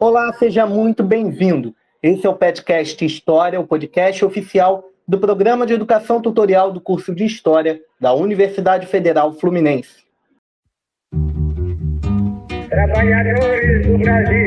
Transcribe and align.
Olá, 0.00 0.32
seja 0.34 0.64
muito 0.64 1.02
bem-vindo. 1.02 1.74
Esse 2.00 2.24
é 2.24 2.30
o 2.30 2.34
Petcast 2.36 3.04
História, 3.04 3.58
o 3.58 3.66
podcast 3.66 4.24
oficial 4.24 4.84
do 5.08 5.18
Programa 5.18 5.66
de 5.66 5.72
Educação 5.72 6.22
Tutorial 6.22 6.70
do 6.70 6.80
curso 6.80 7.12
de 7.12 7.24
História 7.24 7.80
da 8.00 8.14
Universidade 8.14 8.86
Federal 8.86 9.32
Fluminense. 9.32 10.04
Trabalhadores 12.68 13.86
do 13.88 13.98
Brasil. 13.98 14.46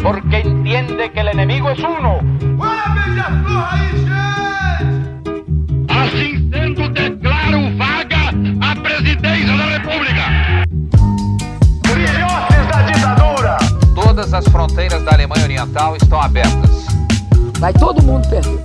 Porque 0.00 0.48
entende 0.48 1.08
que 1.08 1.20
o 1.20 1.30
inimigo 1.32 1.68
é 1.68 1.72
uno. 1.72 2.20
Assim 5.88 6.45
fronteiras 14.56 15.02
da 15.04 15.12
Alemanha 15.12 15.44
Oriental 15.44 15.94
estão 15.96 16.18
abertas. 16.18 16.86
Vai 17.60 17.74
todo 17.74 18.02
mundo 18.02 18.26
perder. 18.26 18.58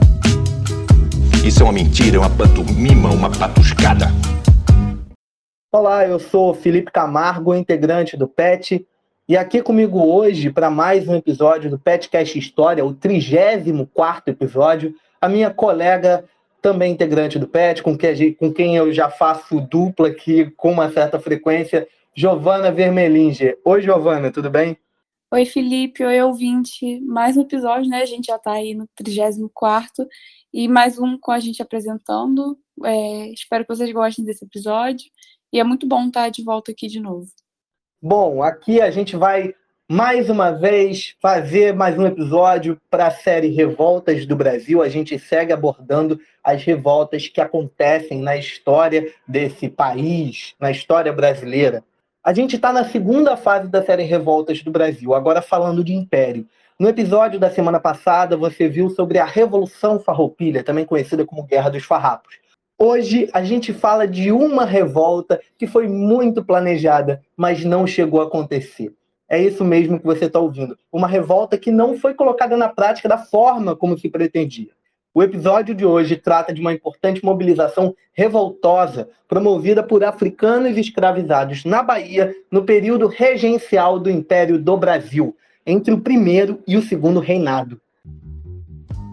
Isso 1.45 1.61
é 1.61 1.65
uma 1.65 1.73
mentira, 1.73 2.15
é 2.15 2.19
uma 2.19 2.29
pantomima, 2.29 3.09
uma 3.09 3.29
patuscada. 3.29 4.05
Olá, 5.69 6.07
eu 6.07 6.17
sou 6.17 6.53
Felipe 6.53 6.93
Camargo, 6.93 7.53
integrante 7.53 8.15
do 8.15 8.25
PET, 8.25 8.87
e 9.27 9.35
aqui 9.35 9.61
comigo 9.61 10.01
hoje 10.01 10.49
para 10.49 10.69
mais 10.69 11.09
um 11.09 11.15
episódio 11.15 11.69
do 11.69 11.77
PetCast 11.77 12.39
História, 12.39 12.85
o 12.85 12.93
34 12.93 14.31
episódio, 14.31 14.95
a 15.19 15.27
minha 15.27 15.49
colega, 15.49 16.23
também 16.61 16.93
integrante 16.93 17.37
do 17.37 17.47
PET, 17.47 17.83
com 17.83 17.97
quem, 17.97 18.33
com 18.35 18.53
quem 18.53 18.77
eu 18.77 18.93
já 18.93 19.09
faço 19.09 19.59
dupla 19.59 20.07
aqui 20.07 20.51
com 20.55 20.71
uma 20.71 20.89
certa 20.89 21.19
frequência, 21.19 21.85
Giovana 22.15 22.71
Vermelinger. 22.71 23.57
Oi, 23.65 23.81
Giovana, 23.81 24.31
tudo 24.31 24.49
bem? 24.49 24.77
Oi, 25.33 25.45
Felipe. 25.45 26.03
Oi, 26.03 26.21
ouvinte. 26.21 26.99
Mais 26.99 27.37
um 27.37 27.41
episódio, 27.43 27.89
né? 27.89 28.01
A 28.01 28.05
gente 28.05 28.25
já 28.25 28.35
está 28.35 28.51
aí 28.51 28.75
no 28.75 28.85
34 28.97 30.05
e 30.53 30.67
mais 30.67 30.99
um 30.99 31.17
com 31.17 31.31
a 31.31 31.39
gente 31.39 31.61
apresentando. 31.61 32.59
É, 32.83 33.29
espero 33.31 33.63
que 33.63 33.73
vocês 33.73 33.89
gostem 33.93 34.25
desse 34.25 34.43
episódio. 34.43 35.09
E 35.53 35.57
é 35.57 35.63
muito 35.63 35.87
bom 35.87 36.05
estar 36.05 36.27
de 36.27 36.43
volta 36.43 36.73
aqui 36.73 36.85
de 36.85 36.99
novo. 36.99 37.27
Bom, 38.01 38.43
aqui 38.43 38.81
a 38.81 38.91
gente 38.91 39.15
vai 39.15 39.55
mais 39.89 40.29
uma 40.29 40.51
vez 40.51 41.15
fazer 41.21 41.73
mais 41.73 41.97
um 41.97 42.05
episódio 42.05 42.77
para 42.89 43.07
a 43.07 43.11
série 43.11 43.47
Revoltas 43.47 44.25
do 44.25 44.35
Brasil. 44.35 44.81
A 44.81 44.89
gente 44.89 45.17
segue 45.17 45.53
abordando 45.53 46.19
as 46.43 46.61
revoltas 46.61 47.29
que 47.29 47.39
acontecem 47.39 48.21
na 48.21 48.35
história 48.35 49.09
desse 49.25 49.69
país, 49.69 50.55
na 50.59 50.71
história 50.71 51.13
brasileira. 51.13 51.85
A 52.23 52.33
gente 52.33 52.55
está 52.55 52.71
na 52.71 52.85
segunda 52.85 53.35
fase 53.35 53.67
da 53.67 53.83
série 53.83 54.03
Revoltas 54.03 54.61
do 54.61 54.69
Brasil, 54.69 55.15
agora 55.15 55.41
falando 55.41 55.83
de 55.83 55.95
império. 55.95 56.45
No 56.79 56.87
episódio 56.87 57.39
da 57.39 57.49
semana 57.49 57.79
passada, 57.79 58.37
você 58.37 58.69
viu 58.69 58.91
sobre 58.91 59.17
a 59.17 59.25
Revolução 59.25 59.99
Farroupilha, 59.99 60.63
também 60.63 60.85
conhecida 60.85 61.25
como 61.25 61.41
Guerra 61.41 61.71
dos 61.71 61.83
Farrapos. 61.83 62.35
Hoje 62.77 63.27
a 63.33 63.43
gente 63.43 63.73
fala 63.73 64.07
de 64.07 64.31
uma 64.31 64.65
revolta 64.65 65.41
que 65.57 65.65
foi 65.65 65.87
muito 65.87 66.45
planejada, 66.45 67.23
mas 67.35 67.65
não 67.65 67.87
chegou 67.87 68.21
a 68.21 68.25
acontecer. 68.25 68.93
É 69.27 69.41
isso 69.41 69.65
mesmo 69.65 69.99
que 69.99 70.05
você 70.05 70.25
está 70.25 70.39
ouvindo. 70.39 70.77
Uma 70.91 71.07
revolta 71.07 71.57
que 71.57 71.71
não 71.71 71.97
foi 71.97 72.13
colocada 72.13 72.55
na 72.55 72.69
prática 72.69 73.09
da 73.09 73.17
forma 73.17 73.75
como 73.75 73.97
se 73.97 74.07
pretendia. 74.07 74.69
O 75.13 75.21
episódio 75.21 75.75
de 75.75 75.85
hoje 75.85 76.15
trata 76.15 76.53
de 76.53 76.61
uma 76.61 76.71
importante 76.71 77.23
mobilização 77.23 77.93
revoltosa 78.13 79.09
promovida 79.27 79.83
por 79.83 80.05
africanos 80.05 80.77
escravizados 80.77 81.65
na 81.65 81.83
Bahia 81.83 82.33
no 82.49 82.63
período 82.63 83.07
regencial 83.07 83.99
do 83.99 84.09
Império 84.09 84.57
do 84.57 84.77
Brasil, 84.77 85.35
entre 85.65 85.93
o 85.93 85.99
primeiro 85.99 86.59
e 86.65 86.77
o 86.77 86.81
segundo 86.81 87.19
reinado. 87.19 87.77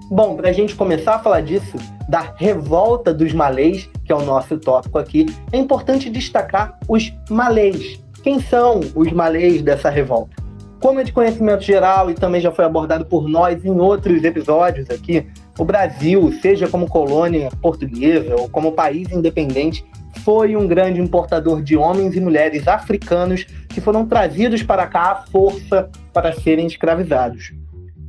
Bom, 0.08 0.36
para 0.36 0.50
a 0.50 0.52
gente 0.52 0.76
começar 0.76 1.16
a 1.16 1.18
falar 1.18 1.40
disso, 1.40 1.76
da 2.08 2.32
revolta 2.36 3.12
dos 3.12 3.32
malês, 3.32 3.90
que 4.04 4.12
é 4.12 4.14
o 4.14 4.22
nosso 4.22 4.56
tópico 4.56 4.98
aqui, 4.98 5.26
é 5.52 5.58
importante 5.58 6.08
destacar 6.08 6.78
os 6.88 7.12
malês. 7.28 8.00
Quem 8.22 8.40
são 8.40 8.78
os 8.94 9.10
malês 9.10 9.62
dessa 9.62 9.90
revolta? 9.90 10.36
Como 10.80 11.00
é 11.00 11.02
de 11.02 11.12
conhecimento 11.12 11.64
geral 11.64 12.08
e 12.08 12.14
também 12.14 12.40
já 12.40 12.52
foi 12.52 12.64
abordado 12.64 13.04
por 13.04 13.28
nós 13.28 13.64
em 13.64 13.80
outros 13.80 14.22
episódios 14.22 14.88
aqui, 14.90 15.26
o 15.58 15.64
Brasil, 15.64 16.32
seja 16.40 16.68
como 16.68 16.88
colônia 16.88 17.50
portuguesa 17.60 18.36
ou 18.36 18.48
como 18.48 18.72
país 18.72 19.10
independente, 19.10 19.84
foi 20.24 20.56
um 20.56 20.66
grande 20.66 21.00
importador 21.00 21.62
de 21.62 21.76
homens 21.76 22.14
e 22.14 22.20
mulheres 22.20 22.68
africanos 22.68 23.44
que 23.68 23.80
foram 23.80 24.06
trazidos 24.06 24.62
para 24.62 24.86
cá 24.86 25.10
à 25.10 25.16
força 25.26 25.90
para 26.12 26.32
serem 26.32 26.66
escravizados. 26.66 27.52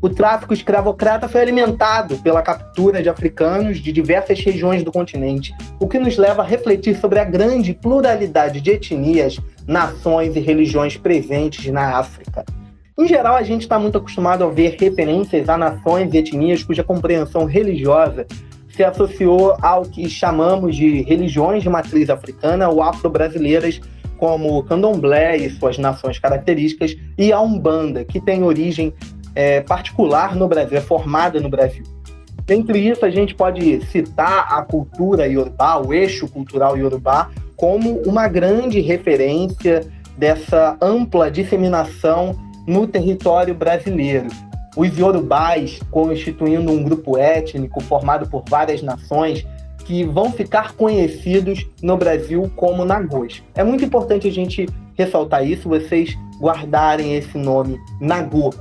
O 0.02 0.10
tráfico 0.10 0.54
escravocrata 0.54 1.28
foi 1.28 1.42
alimentado 1.42 2.18
pela 2.20 2.42
captura 2.42 3.02
de 3.04 3.10
africanos 3.10 3.80
de 3.80 3.92
diversas 3.92 4.40
regiões 4.40 4.81
do 4.81 4.94
continente, 4.94 5.54
o 5.78 5.88
que 5.88 6.00
nos 6.00 6.18
leva 6.18 6.42
a 6.42 6.46
refletir 6.46 6.96
sobre 6.96 7.20
a 7.20 7.26
grande 7.26 7.74
pluralidade 7.74 8.62
de 8.62 8.72
etnias, 8.72 9.38
nações 9.68 10.36
e 10.38 10.40
religiões 10.40 10.96
presentes 10.96 11.70
na 11.72 11.98
África. 11.98 12.46
Em 13.00 13.08
geral, 13.08 13.38
a 13.38 13.44
gente 13.44 13.62
está 13.62 13.80
muito 13.80 13.98
acostumado 13.98 14.44
a 14.44 14.50
ver 14.50 14.76
referências 14.78 15.48
a 15.48 15.58
nações 15.58 16.14
e 16.14 16.18
etnias 16.18 16.64
cuja 16.64 16.84
compreensão 16.84 17.46
religiosa 17.46 18.28
se 18.76 18.84
associou 18.84 19.56
ao 19.62 19.84
que 19.84 20.10
chamamos 20.10 20.76
de 20.76 21.02
religiões 21.04 21.64
de 21.64 21.70
matriz 21.70 22.10
africana 22.10 22.68
ou 22.68 22.84
afro-brasileiras, 22.84 23.80
como 24.18 24.58
o 24.58 24.64
candomblé 24.64 25.38
e 25.38 25.50
suas 25.50 25.78
nações 25.78 26.20
características, 26.20 26.94
e 27.18 27.32
a 27.32 27.40
Umbanda, 27.40 28.04
que 28.04 28.20
tem 28.20 28.44
origem 28.44 28.94
é, 29.34 29.62
particular 29.62 30.36
no 30.36 30.50
Brasil, 30.50 30.78
é 30.78 30.81
formada 30.81 31.40
no 31.40 31.48
Brasil. 31.48 31.84
Dentre 32.46 32.80
isso, 32.80 33.06
a 33.06 33.10
gente 33.10 33.34
pode 33.34 33.80
citar 33.86 34.46
a 34.52 34.62
cultura 34.62 35.26
iorubá, 35.26 35.78
o 35.78 35.94
eixo 35.94 36.28
cultural 36.28 36.78
iorubá, 36.78 37.30
como 37.56 38.02
uma 38.02 38.28
grande 38.28 38.81
referência 38.81 39.88
dessa 40.18 40.76
ampla 40.81 41.31
disseminação 41.31 42.49
no 42.69 42.85
território 42.85 43.56
brasileiro. 43.56 44.28
Os 44.78 44.96
iorubás 44.96 45.80
constituindo 45.90 46.72
um 46.72 46.84
grupo 46.84 47.18
étnico 47.18 47.81
formado 47.81 48.30
por 48.30 48.44
várias 48.47 48.84
nações 48.84 49.46
que 49.85 50.03
vão 50.03 50.31
ficar 50.31 50.74
conhecidos 50.74 51.66
no 51.81 51.97
Brasil 51.97 52.50
como 52.56 52.85
Nagôs. 52.85 53.44
É 53.56 53.63
muito 53.63 53.84
importante 53.84 54.28
a 54.28 54.31
gente 54.31 54.68
ressaltar 54.96 55.44
isso, 55.46 55.68
vocês 55.68 56.16
guardarem 56.40 57.16
esse 57.16 57.38
nome 57.38 57.80
Nagô, 58.00 58.53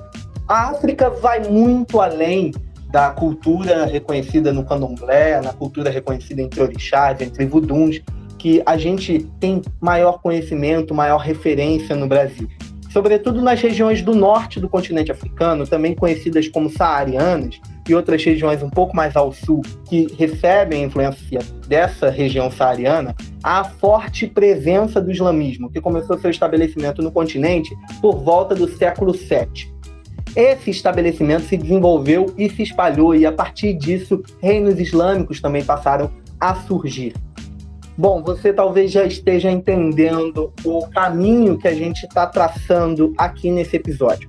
a 0.49 0.71
África 0.71 1.11
vai 1.11 1.47
muito 1.47 2.01
além 2.01 2.53
da 2.91 3.11
cultura 3.11 3.85
reconhecida 3.85 4.51
no 4.51 4.65
candomblé, 4.65 5.39
na 5.43 5.53
cultura 5.53 5.91
reconhecida 5.91 6.41
entre 6.41 6.63
orixás, 6.63 7.21
entre 7.21 7.45
vuduns, 7.45 8.01
que 8.39 8.63
a 8.65 8.79
gente 8.79 9.29
tem 9.39 9.61
maior 9.79 10.23
conhecimento, 10.23 10.95
maior 10.95 11.19
referência 11.19 11.95
no 11.95 12.07
Brasil. 12.07 12.49
Sobretudo 12.91 13.43
nas 13.43 13.61
regiões 13.61 14.03
do 14.03 14.15
norte 14.15 14.59
do 14.59 14.69
continente 14.69 15.13
africano, 15.13 15.67
também 15.67 15.95
conhecidas 15.95 16.49
como 16.49 16.71
saarianas, 16.71 17.61
e 17.89 17.95
outras 17.95 18.23
regiões 18.23 18.63
um 18.63 18.69
pouco 18.69 18.95
mais 18.95 19.17
ao 19.17 19.33
sul, 19.33 19.63
que 19.89 20.07
recebem 20.19 20.85
influência 20.85 21.41
dessa 21.67 22.11
região 22.11 22.51
saariana, 22.51 23.15
há 23.43 23.61
a 23.61 23.65
forte 23.65 24.27
presença 24.27 25.01
do 25.01 25.11
islamismo, 25.11 25.71
que 25.71 25.81
começou 25.81 26.19
seu 26.19 26.31
estabelecimento 26.31 27.03
no 27.03 27.11
continente 27.11 27.75
por 28.01 28.17
volta 28.23 28.55
do 28.55 28.69
século 28.69 29.13
VII. 29.13 29.73
Esse 30.37 30.71
estabelecimento 30.71 31.45
se 31.45 31.57
desenvolveu 31.57 32.33
e 32.37 32.51
se 32.51 32.63
espalhou, 32.63 33.15
e 33.15 33.25
a 33.25 33.33
partir 33.33 33.73
disso, 33.73 34.23
reinos 34.41 34.79
islâmicos 34.79 35.41
também 35.41 35.65
passaram 35.65 36.11
a 36.39 36.55
surgir. 36.55 37.15
Bom, 38.01 38.23
você 38.23 38.53
talvez 38.53 38.93
já 38.93 39.05
esteja 39.05 39.51
entendendo 39.51 40.53
o 40.65 40.87
caminho 40.87 41.59
que 41.59 41.67
a 41.67 41.75
gente 41.75 42.07
está 42.07 42.29
traçando 42.29 43.13
aqui 43.19 43.51
nesse 43.51 43.75
episódio. 43.75 44.29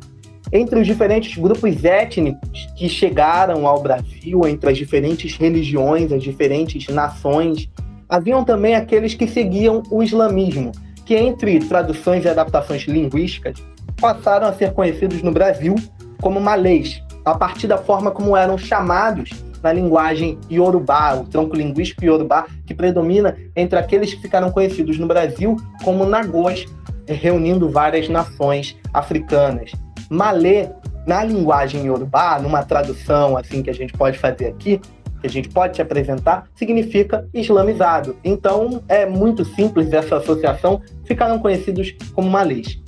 Entre 0.51 0.79
os 0.79 0.87
diferentes 0.87 1.37
grupos 1.37 1.85
étnicos 1.85 2.67
que 2.75 2.89
chegaram 2.89 3.67
ao 3.67 3.79
Brasil, 3.79 4.41
entre 4.47 4.71
as 4.71 4.75
diferentes 4.75 5.37
religiões, 5.37 6.11
as 6.11 6.23
diferentes 6.23 6.87
nações, 6.87 7.69
haviam 8.09 8.43
também 8.43 8.73
aqueles 8.73 9.13
que 9.13 9.27
seguiam 9.27 9.83
o 9.91 10.01
islamismo, 10.01 10.71
que 11.05 11.13
entre 11.13 11.59
traduções 11.59 12.25
e 12.25 12.27
adaptações 12.27 12.85
linguísticas 12.85 13.63
passaram 14.01 14.47
a 14.47 14.53
ser 14.53 14.73
conhecidos 14.73 15.21
no 15.21 15.31
Brasil 15.31 15.75
como 16.19 16.41
malês, 16.41 17.03
a 17.23 17.37
partir 17.37 17.67
da 17.67 17.77
forma 17.77 18.09
como 18.09 18.35
eram 18.35 18.57
chamados 18.57 19.29
na 19.61 19.73
linguagem 19.73 20.37
iorubá, 20.49 21.15
o 21.15 21.25
tronco 21.25 21.55
linguístico 21.55 22.03
iorubá, 22.03 22.45
que 22.65 22.73
predomina 22.73 23.37
entre 23.55 23.77
aqueles 23.77 24.13
que 24.13 24.21
ficaram 24.21 24.51
conhecidos 24.51 24.97
no 24.97 25.07
Brasil 25.07 25.55
como 25.83 26.05
nagôs, 26.05 26.65
reunindo 27.05 27.69
várias 27.69 28.07
nações 28.07 28.77
africanas. 28.93 29.71
Malê, 30.09 30.69
na 31.05 31.23
linguagem 31.23 31.85
iorubá, 31.85 32.39
numa 32.39 32.63
tradução 32.63 33.37
assim 33.37 33.63
que 33.63 33.69
a 33.69 33.73
gente 33.73 33.93
pode 33.93 34.17
fazer 34.17 34.47
aqui, 34.47 34.79
que 35.19 35.27
a 35.27 35.29
gente 35.29 35.49
pode 35.49 35.73
te 35.73 35.81
apresentar, 35.81 36.47
significa 36.55 37.27
islamizado. 37.33 38.15
Então, 38.23 38.81
é 38.87 39.05
muito 39.05 39.43
simples 39.43 39.91
essa 39.91 40.17
associação, 40.17 40.81
ficaram 41.05 41.39
conhecidos 41.39 41.93
como 42.13 42.29
malês. 42.29 42.79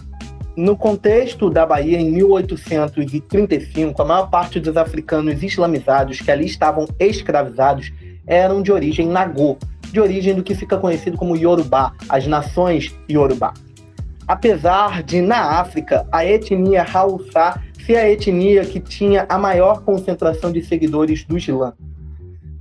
No 0.56 0.76
contexto 0.76 1.50
da 1.50 1.66
Bahia, 1.66 1.98
em 2.00 2.12
1835, 2.12 4.02
a 4.02 4.06
maior 4.06 4.30
parte 4.30 4.60
dos 4.60 4.76
africanos 4.76 5.42
islamizados 5.42 6.20
que 6.20 6.30
ali 6.30 6.46
estavam 6.46 6.86
escravizados 7.00 7.94
eram 8.28 8.62
de 8.62 8.70
origem 8.72 9.08
nagô, 9.08 9.58
de 9.92 10.00
origem 10.02 10.36
do 10.36 10.44
que 10.44 10.54
fica 10.54 10.78
conhecido 10.78 11.18
como 11.18 11.38
Yorubá, 11.38 11.94
as 12.10 12.28
nações 12.28 12.94
Yorubá. 13.10 13.54
Apesar 14.28 15.04
de, 15.04 15.22
na 15.22 15.60
África, 15.60 16.06
a 16.12 16.26
etnia 16.26 16.86
Hausa 16.94 17.60
ser 17.86 17.96
a 17.96 18.10
etnia 18.10 18.66
que 18.66 18.80
tinha 18.80 19.26
a 19.30 19.38
maior 19.38 19.82
concentração 19.84 20.52
de 20.52 20.62
seguidores 20.62 21.24
do 21.24 21.38
Islã. 21.38 21.74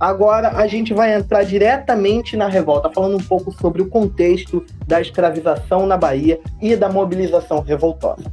Agora 0.01 0.57
a 0.57 0.65
gente 0.65 0.95
vai 0.95 1.13
entrar 1.13 1.43
diretamente 1.43 2.35
na 2.35 2.47
revolta, 2.47 2.89
falando 2.89 3.17
um 3.17 3.23
pouco 3.23 3.51
sobre 3.51 3.83
o 3.83 3.87
contexto 3.87 4.65
da 4.87 4.99
escravização 4.99 5.85
na 5.85 5.95
Bahia 5.95 6.41
e 6.59 6.75
da 6.75 6.89
mobilização 6.89 7.59
revoltosa. 7.59 8.23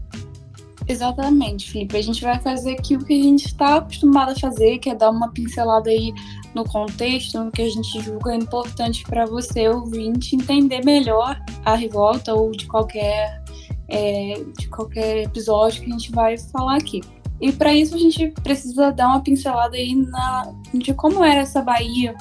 Exatamente, 0.89 1.71
Felipe. 1.71 1.99
A 1.99 2.03
gente 2.03 2.23
vai 2.23 2.41
fazer 2.41 2.73
aqui 2.73 2.97
o 2.97 3.05
que 3.05 3.13
a 3.13 3.23
gente 3.23 3.49
está 3.49 3.77
acostumado 3.77 4.33
a 4.33 4.35
fazer, 4.35 4.79
que 4.79 4.89
é 4.89 4.95
dar 4.95 5.11
uma 5.11 5.31
pincelada 5.31 5.91
aí 5.91 6.15
no 6.55 6.65
contexto, 6.65 7.39
no 7.45 7.51
que 7.51 7.61
a 7.61 7.69
gente 7.69 8.01
julga 8.01 8.35
importante 8.35 9.05
para 9.05 9.27
você, 9.27 9.69
ouvinte, 9.69 10.37
entender 10.37 10.83
melhor 10.83 11.39
a 11.67 11.75
revolta 11.75 12.33
ou 12.33 12.51
de 12.51 12.65
qualquer, 12.65 13.43
é, 13.89 14.43
de 14.59 14.69
qualquer 14.69 15.25
episódio 15.25 15.83
que 15.83 15.91
a 15.91 15.93
gente 15.93 16.11
vai 16.13 16.39
falar 16.39 16.77
aqui. 16.77 17.03
E 17.41 17.53
para 17.53 17.73
isso 17.73 17.95
a 17.95 17.99
gente 17.99 18.29
precisa 18.43 18.91
dar 18.91 19.09
uma 19.09 19.21
pincelada 19.21 19.77
aí 19.77 19.95
na, 19.95 20.53
de 20.75 20.93
como 20.95 21.25
era 21.25 21.41
essa 21.41 21.63
Bahia 21.63 22.15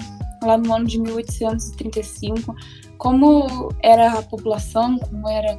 lá 0.44 0.58
no 0.58 0.74
ano 0.74 0.86
de 0.86 1.00
1835, 1.00 2.56
como 2.98 3.70
era 3.82 4.14
a 4.14 4.22
população, 4.22 5.00
como 5.00 5.28
era 5.28 5.58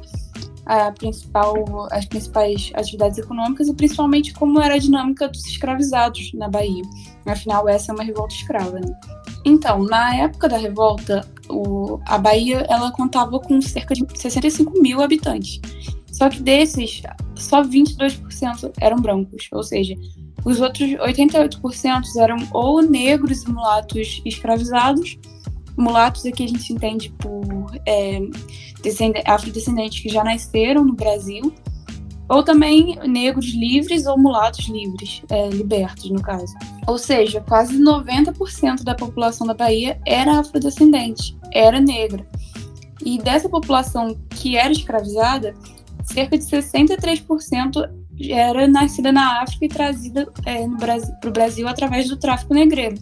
a 0.65 0.91
principal, 0.91 1.87
as 1.91 2.05
principais 2.05 2.71
atividades 2.75 3.17
econômicas 3.17 3.67
e 3.67 3.73
principalmente 3.73 4.33
como 4.33 4.61
era 4.61 4.75
a 4.75 4.77
dinâmica 4.77 5.27
dos 5.27 5.45
escravizados 5.45 6.31
na 6.33 6.47
Bahia. 6.47 6.83
Afinal, 7.25 7.67
essa 7.67 7.91
é 7.91 7.95
uma 7.95 8.03
revolta 8.03 8.35
escrava. 8.35 8.79
Né? 8.79 8.99
Então, 9.43 9.83
na 9.83 10.15
época 10.15 10.47
da 10.47 10.57
revolta, 10.57 11.27
o, 11.49 11.99
a 12.05 12.17
Bahia 12.17 12.65
ela 12.69 12.91
contava 12.91 13.39
com 13.39 13.59
cerca 13.61 13.95
de 13.95 14.05
65 14.15 14.79
mil 14.79 15.01
habitantes. 15.01 15.59
Só 16.19 16.29
que 16.29 16.41
desses, 16.41 17.01
só 17.33 17.63
22% 17.63 18.73
eram 18.81 18.97
brancos, 18.97 19.47
ou 19.53 19.63
seja, 19.63 19.95
os 20.43 20.59
outros 20.59 20.89
88% 20.89 22.03
eram 22.17 22.35
ou 22.51 22.81
negros 22.81 23.43
e 23.43 23.49
mulatos 23.49 24.21
escravizados. 24.25 25.17
Mulatos 25.77 26.25
aqui 26.25 26.43
a 26.43 26.47
gente 26.47 26.73
entende 26.73 27.09
por 27.19 27.71
é, 27.85 28.19
afrodescendentes 29.25 30.01
que 30.01 30.09
já 30.09 30.21
nasceram 30.21 30.83
no 30.83 30.91
Brasil, 30.91 31.53
ou 32.27 32.43
também 32.43 32.99
negros 33.07 33.53
livres 33.53 34.05
ou 34.05 34.19
mulatos 34.19 34.67
livres, 34.67 35.21
é, 35.29 35.47
libertos, 35.47 36.11
no 36.11 36.21
caso. 36.21 36.53
Ou 36.85 36.97
seja, 36.97 37.39
quase 37.47 37.81
90% 37.81 38.83
da 38.83 38.93
população 38.93 39.47
da 39.47 39.53
Bahia 39.53 39.97
era 40.05 40.41
afrodescendente, 40.41 41.37
era 41.53 41.79
negra. 41.79 42.27
E 43.05 43.17
dessa 43.17 43.47
população 43.47 44.17
que 44.31 44.57
era 44.57 44.73
escravizada, 44.73 45.55
cerca 46.13 46.37
de 46.37 46.43
63% 46.43 47.89
era 48.29 48.67
nascida 48.67 49.11
na 49.11 49.41
África 49.41 49.65
e 49.65 49.69
trazida 49.69 50.27
é, 50.45 50.67
para 50.67 51.29
o 51.29 51.31
Brasil 51.31 51.67
através 51.67 52.07
do 52.09 52.17
tráfico 52.17 52.53
negreiro. 52.53 52.95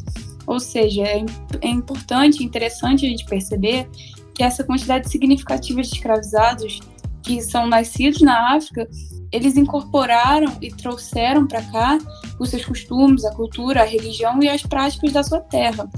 Ou 0.45 0.59
seja, 0.59 1.03
é, 1.03 1.25
é 1.61 1.67
importante, 1.67 2.43
interessante 2.43 3.05
a 3.05 3.09
gente 3.09 3.25
perceber 3.25 3.89
que 4.33 4.43
essa 4.43 4.63
quantidade 4.63 5.09
significativa 5.09 5.81
de 5.81 5.87
escravizados 5.87 6.79
que 7.23 7.41
são 7.41 7.67
nascidos 7.67 8.21
na 8.21 8.55
África, 8.55 8.87
eles 9.31 9.57
incorporaram 9.57 10.55
e 10.61 10.69
trouxeram 10.69 11.45
para 11.45 11.61
cá 11.63 11.97
os 12.39 12.49
seus 12.49 12.63
costumes, 12.63 13.25
a 13.25 13.35
cultura, 13.35 13.81
a 13.81 13.85
religião 13.85 14.41
e 14.41 14.47
as 14.47 14.61
práticas 14.61 15.11
da 15.11 15.23
sua 15.23 15.41
terra, 15.41 15.89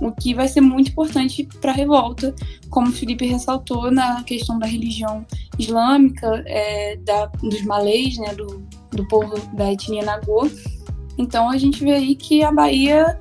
o 0.00 0.10
que 0.12 0.34
vai 0.34 0.48
ser 0.48 0.60
muito 0.60 0.90
importante 0.90 1.48
para 1.60 1.70
a 1.70 1.74
revolta, 1.74 2.34
como 2.70 2.88
o 2.88 2.92
Felipe 2.92 3.26
ressaltou 3.26 3.90
na 3.90 4.22
questão 4.24 4.58
da 4.58 4.66
religião 4.66 5.24
islâmica, 5.58 6.42
é, 6.46 6.96
da, 6.96 7.26
dos 7.26 7.62
malês, 7.62 8.16
né, 8.18 8.34
do, 8.34 8.66
do 8.90 9.06
povo 9.08 9.34
da 9.54 9.72
etnia 9.72 10.04
Nagô. 10.04 10.50
Então 11.16 11.48
a 11.48 11.56
gente 11.56 11.82
vê 11.84 11.92
aí 11.92 12.14
que 12.14 12.42
a 12.42 12.50
Bahia 12.50 13.20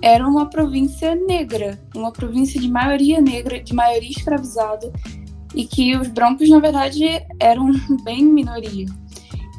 era 0.00 0.26
uma 0.26 0.46
província 0.46 1.14
negra, 1.14 1.80
uma 1.94 2.12
província 2.12 2.60
de 2.60 2.68
maioria 2.68 3.20
negra, 3.20 3.62
de 3.62 3.74
maioria 3.74 4.10
escravizada, 4.10 4.92
e 5.54 5.64
que 5.64 5.96
os 5.96 6.08
brancos, 6.08 6.48
na 6.48 6.58
verdade, 6.58 7.04
eram 7.40 7.72
bem 8.04 8.24
minoria. 8.24 8.86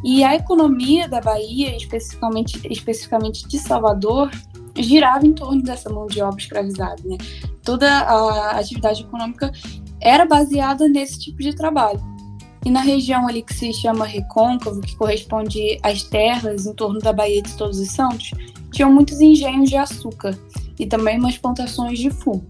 E 0.04 0.24
a 0.24 0.36
economia 0.36 1.08
da 1.08 1.19
Bahia, 1.19 1.75
especificamente, 1.75 2.62
especificamente 2.69 3.48
de 3.48 3.58
Salvador, 3.58 4.30
girava 4.77 5.25
em 5.25 5.33
torno 5.33 5.62
dessa 5.62 5.89
mão 5.89 6.07
de 6.07 6.22
obra 6.22 6.39
escravizada. 6.39 7.01
Né? 7.04 7.18
Toda 7.63 7.89
a 7.89 8.60
atividade 8.60 9.04
econômica 9.04 9.51
era 10.01 10.25
baseada 10.25 10.88
nesse 10.88 11.19
tipo 11.19 11.39
de 11.39 11.56
trabalho. 11.56 12.01
E 12.66 12.69
na 12.72 12.81
região 12.81 13.27
ali 13.27 13.44
que 13.44 13.54
se 13.54 13.72
chama 13.74 14.06
Recôncavo, 14.06 14.81
que 14.81 14.95
corresponde 14.95 15.77
às 15.83 16.04
terras 16.04 16.66
em 16.66 16.74
torno 16.74 17.00
da 17.00 17.13
Baía 17.13 17.42
de 17.42 17.54
Todos 17.54 17.80
os 17.80 17.92
Santos, 17.92 18.31
tinham 18.72 18.92
muitos 18.92 19.22
engenhos 19.22 19.69
de 19.69 19.77
açúcar 19.77 20.38
e 20.80 20.86
também 20.86 21.19
umas 21.19 21.38
plantações 21.38 22.00
de 22.00 22.10
fumo. 22.10 22.45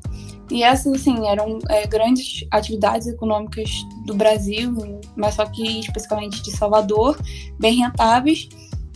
E 0.50 0.64
essas, 0.64 0.94
assim, 0.94 1.28
eram 1.28 1.60
é, 1.70 1.88
grandes 1.88 2.46
atividades 2.52 3.08
econômicas 3.08 3.70
do 4.06 4.14
Brasil, 4.14 4.74
mas 5.16 5.36
só 5.36 5.46
que 5.46 5.80
especificamente 5.80 6.42
de 6.44 6.52
Salvador, 6.52 7.20
bem 7.60 7.78
rentáveis, 7.78 8.48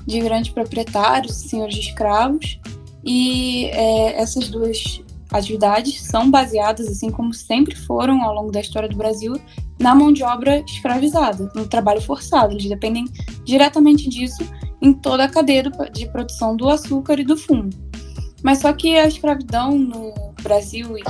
de 0.05 0.19
grandes 0.19 0.51
proprietários, 0.51 1.35
senhores 1.35 1.75
de 1.75 1.81
escravos. 1.81 2.59
E 3.03 3.65
é, 3.67 4.21
essas 4.21 4.49
duas 4.49 5.01
atividades 5.31 6.01
são 6.01 6.29
baseadas, 6.29 6.87
assim 6.87 7.09
como 7.09 7.33
sempre 7.33 7.75
foram 7.75 8.23
ao 8.23 8.33
longo 8.33 8.51
da 8.51 8.61
história 8.61 8.89
do 8.89 8.97
Brasil, 8.97 9.39
na 9.79 9.93
mão 9.93 10.11
de 10.11 10.23
obra 10.23 10.59
escravizada, 10.67 11.51
no 11.55 11.67
trabalho 11.67 12.01
forçado. 12.01 12.53
Eles 12.53 12.67
dependem 12.67 13.05
diretamente 13.43 14.09
disso 14.09 14.43
em 14.81 14.93
toda 14.93 15.25
a 15.25 15.29
cadeia 15.29 15.63
de 15.93 16.07
produção 16.07 16.55
do 16.55 16.69
açúcar 16.69 17.19
e 17.19 17.25
do 17.25 17.37
fumo. 17.37 17.69
Mas 18.43 18.59
só 18.59 18.71
que 18.73 18.97
a 18.97 19.07
escravidão 19.07 19.77
no 19.77 20.13
Brasil 20.41 20.97
e 20.97 21.03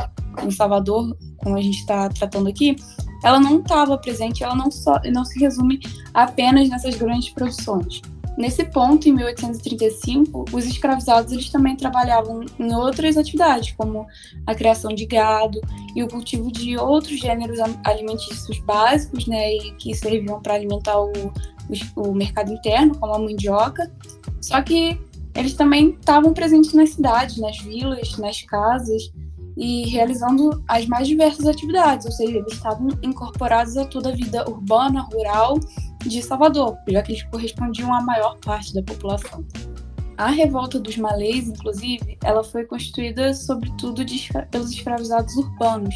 em 0.45 0.51
Salvador, 0.51 1.15
como 1.37 1.57
a 1.57 1.61
gente 1.61 1.79
está 1.79 2.09
tratando 2.09 2.49
aqui, 2.49 2.75
ela 3.23 3.39
não 3.39 3.59
estava 3.59 3.97
presente, 3.97 4.43
ela 4.43 4.55
não, 4.55 4.71
só, 4.71 4.99
não 5.11 5.25
se 5.25 5.39
resume 5.39 5.79
apenas 6.13 6.69
nessas 6.69 6.95
grandes 6.95 7.29
produções. 7.29 8.01
Nesse 8.39 8.63
ponto, 8.63 9.09
em 9.09 9.11
1835, 9.11 10.45
os 10.53 10.65
escravizados 10.65 11.33
eles 11.33 11.49
também 11.49 11.75
trabalhavam 11.75 12.45
em 12.57 12.73
outras 12.73 13.17
atividades, 13.17 13.73
como 13.73 14.07
a 14.47 14.55
criação 14.55 14.95
de 14.95 15.05
gado 15.05 15.59
e 15.93 16.01
o 16.01 16.07
cultivo 16.07 16.49
de 16.49 16.77
outros 16.77 17.19
gêneros 17.19 17.59
alimentícios 17.83 18.57
básicos, 18.59 19.27
né, 19.27 19.53
e 19.53 19.73
que 19.73 19.93
serviam 19.93 20.41
para 20.41 20.53
alimentar 20.53 21.01
o, 21.01 21.11
o, 21.97 22.01
o 22.01 22.15
mercado 22.15 22.53
interno, 22.53 22.97
como 22.97 23.13
a 23.13 23.19
mandioca. 23.19 23.91
Só 24.39 24.61
que 24.61 24.97
eles 25.35 25.53
também 25.55 25.97
estavam 25.99 26.33
presentes 26.33 26.71
nas 26.71 26.91
cidades, 26.91 27.35
nas 27.39 27.57
vilas, 27.59 28.17
nas 28.17 28.41
casas 28.43 29.11
e 29.57 29.85
realizando 29.89 30.63
as 30.65 30.85
mais 30.85 31.09
diversas 31.09 31.45
atividades, 31.45 32.05
ou 32.05 32.11
seja, 32.13 32.37
eles 32.37 32.53
estavam 32.53 32.87
incorporados 33.03 33.75
a 33.75 33.83
toda 33.83 34.07
a 34.07 34.15
vida 34.15 34.49
urbana, 34.49 35.01
rural 35.11 35.59
de 36.05 36.21
Salvador, 36.21 36.77
já 36.87 37.01
que 37.01 37.11
eles 37.11 37.23
correspondiam 37.23 37.93
à 37.93 38.01
maior 38.01 38.37
parte 38.39 38.73
da 38.73 38.81
população. 38.83 39.45
A 40.19 40.27
revolta 40.27 40.77
dos 40.77 40.97
malês, 40.97 41.47
inclusive, 41.47 42.17
ela 42.21 42.43
foi 42.43 42.65
constituída 42.65 43.33
sobretudo 43.33 44.03
pelos 44.51 44.69
escravizados 44.69 45.33
urbanos. 45.37 45.95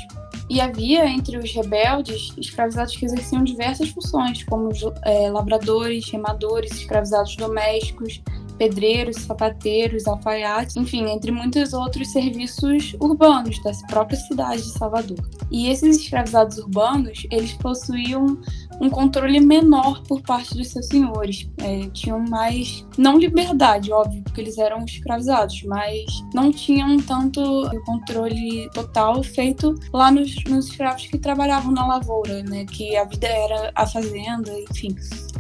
E 0.50 0.62
havia 0.62 1.06
entre 1.06 1.38
os 1.38 1.54
rebeldes 1.54 2.34
escravizados 2.38 2.96
que 2.96 3.06
exerciam 3.06 3.44
diversas 3.44 3.90
funções, 3.90 4.44
como 4.46 4.70
é, 5.04 5.30
lavradores, 5.30 6.10
remadores, 6.10 6.72
escravizados 6.72 7.36
domésticos, 7.36 8.22
pedreiros, 8.58 9.18
sapateiros, 9.18 10.08
alfaiates, 10.08 10.76
enfim, 10.78 11.10
entre 11.10 11.32
muitos 11.32 11.74
outros 11.74 12.10
serviços 12.12 12.96
urbanos 13.02 13.62
da 13.64 13.72
própria 13.88 14.18
cidade 14.18 14.62
de 14.62 14.70
Salvador. 14.70 15.18
E 15.52 15.68
esses 15.68 15.98
escravizados 15.98 16.58
urbanos, 16.60 17.28
eles 17.30 17.54
possuíam 17.54 18.38
um 18.84 18.90
controle 18.90 19.40
menor 19.40 20.04
por 20.04 20.22
parte 20.22 20.56
dos 20.56 20.68
seus 20.68 20.88
senhores. 20.88 21.50
É, 21.60 21.88
tinham 21.90 22.20
mais, 22.20 22.86
não 22.98 23.18
liberdade, 23.18 23.92
óbvio, 23.92 24.22
porque 24.24 24.42
eles 24.42 24.58
eram 24.58 24.84
escravizados, 24.84 25.64
mas 25.64 26.06
não 26.34 26.52
tinham 26.52 26.98
tanto 26.98 27.42
controle 27.86 28.70
total 28.74 29.24
feito 29.24 29.74
lá 29.94 30.12
nos, 30.12 30.36
nos 30.46 30.68
escravos 30.68 31.08
que 31.08 31.18
trabalhavam 31.18 31.72
na 31.72 31.88
lavoura, 31.88 32.44
né? 32.44 32.66
Que 32.66 32.96
a 32.98 33.06
vida 33.06 33.28
era 33.28 33.72
a 33.76 33.86
fazenda, 33.86 34.52
enfim 34.70 34.96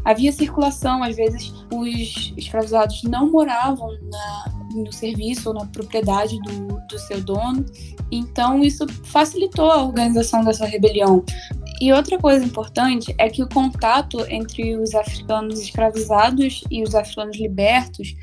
havia 0.05 0.31
circulação, 0.31 1.03
às 1.03 1.15
vezes 1.15 1.53
os 1.71 2.33
escravizados 2.35 3.03
não 3.03 3.31
moravam 3.31 3.89
na, 4.11 4.53
no 4.75 4.91
serviço 4.91 5.49
ou 5.49 5.55
na 5.55 5.65
propriedade 5.65 6.39
do, 6.41 6.81
do 6.87 6.99
seu 6.99 7.21
dono, 7.21 7.65
então 8.11 8.61
isso 8.61 8.85
facilitou 9.05 9.71
a 9.71 9.83
organização 9.83 10.43
dessa 10.43 10.65
rebelião. 10.65 11.23
E 11.81 11.91
outra 11.91 12.17
coisa 12.17 12.45
importante 12.45 13.13
é 13.17 13.29
que 13.29 13.43
o 13.43 13.49
contato 13.49 14.25
entre 14.29 14.77
os 14.77 14.93
africanos 14.95 15.59
escravizados 15.59 16.63
e 16.71 16.83
os 16.83 16.95
africanos 16.95 17.37
libertos 17.37 18.15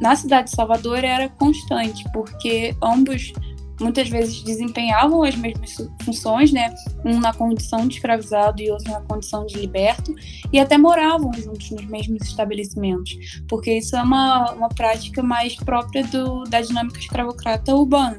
na 0.00 0.16
cidade 0.16 0.50
de 0.50 0.56
Salvador 0.56 1.04
era 1.04 1.28
constante, 1.28 2.04
porque 2.12 2.74
ambos 2.82 3.32
muitas 3.80 4.08
vezes 4.08 4.42
desempenhavam 4.42 5.22
as 5.22 5.36
mesmas 5.36 5.76
funções, 6.02 6.52
né? 6.52 6.74
Um 7.04 7.20
na 7.20 7.32
condição 7.32 7.86
de 7.86 7.94
escravizado 7.94 8.60
e 8.60 8.70
outro 8.70 8.90
na 8.90 9.00
condição 9.02 9.46
de 9.46 9.56
liberto, 9.56 10.14
e 10.52 10.58
até 10.58 10.76
moravam 10.76 11.32
juntos 11.34 11.70
nos 11.70 11.84
mesmos 11.86 12.22
estabelecimentos, 12.22 13.40
porque 13.48 13.78
isso 13.78 13.96
é 13.96 14.02
uma, 14.02 14.52
uma 14.52 14.68
prática 14.68 15.22
mais 15.22 15.54
própria 15.54 16.04
do, 16.04 16.44
da 16.44 16.60
dinâmica 16.60 16.98
escravocrata 16.98 17.74
urbana. 17.74 18.18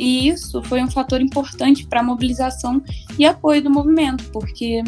E 0.00 0.28
isso 0.28 0.62
foi 0.62 0.82
um 0.82 0.90
fator 0.90 1.20
importante 1.20 1.86
para 1.86 2.00
a 2.00 2.02
mobilização 2.02 2.82
e 3.18 3.26
apoio 3.26 3.62
do 3.62 3.68
movimento, 3.68 4.24
porque 4.32 4.82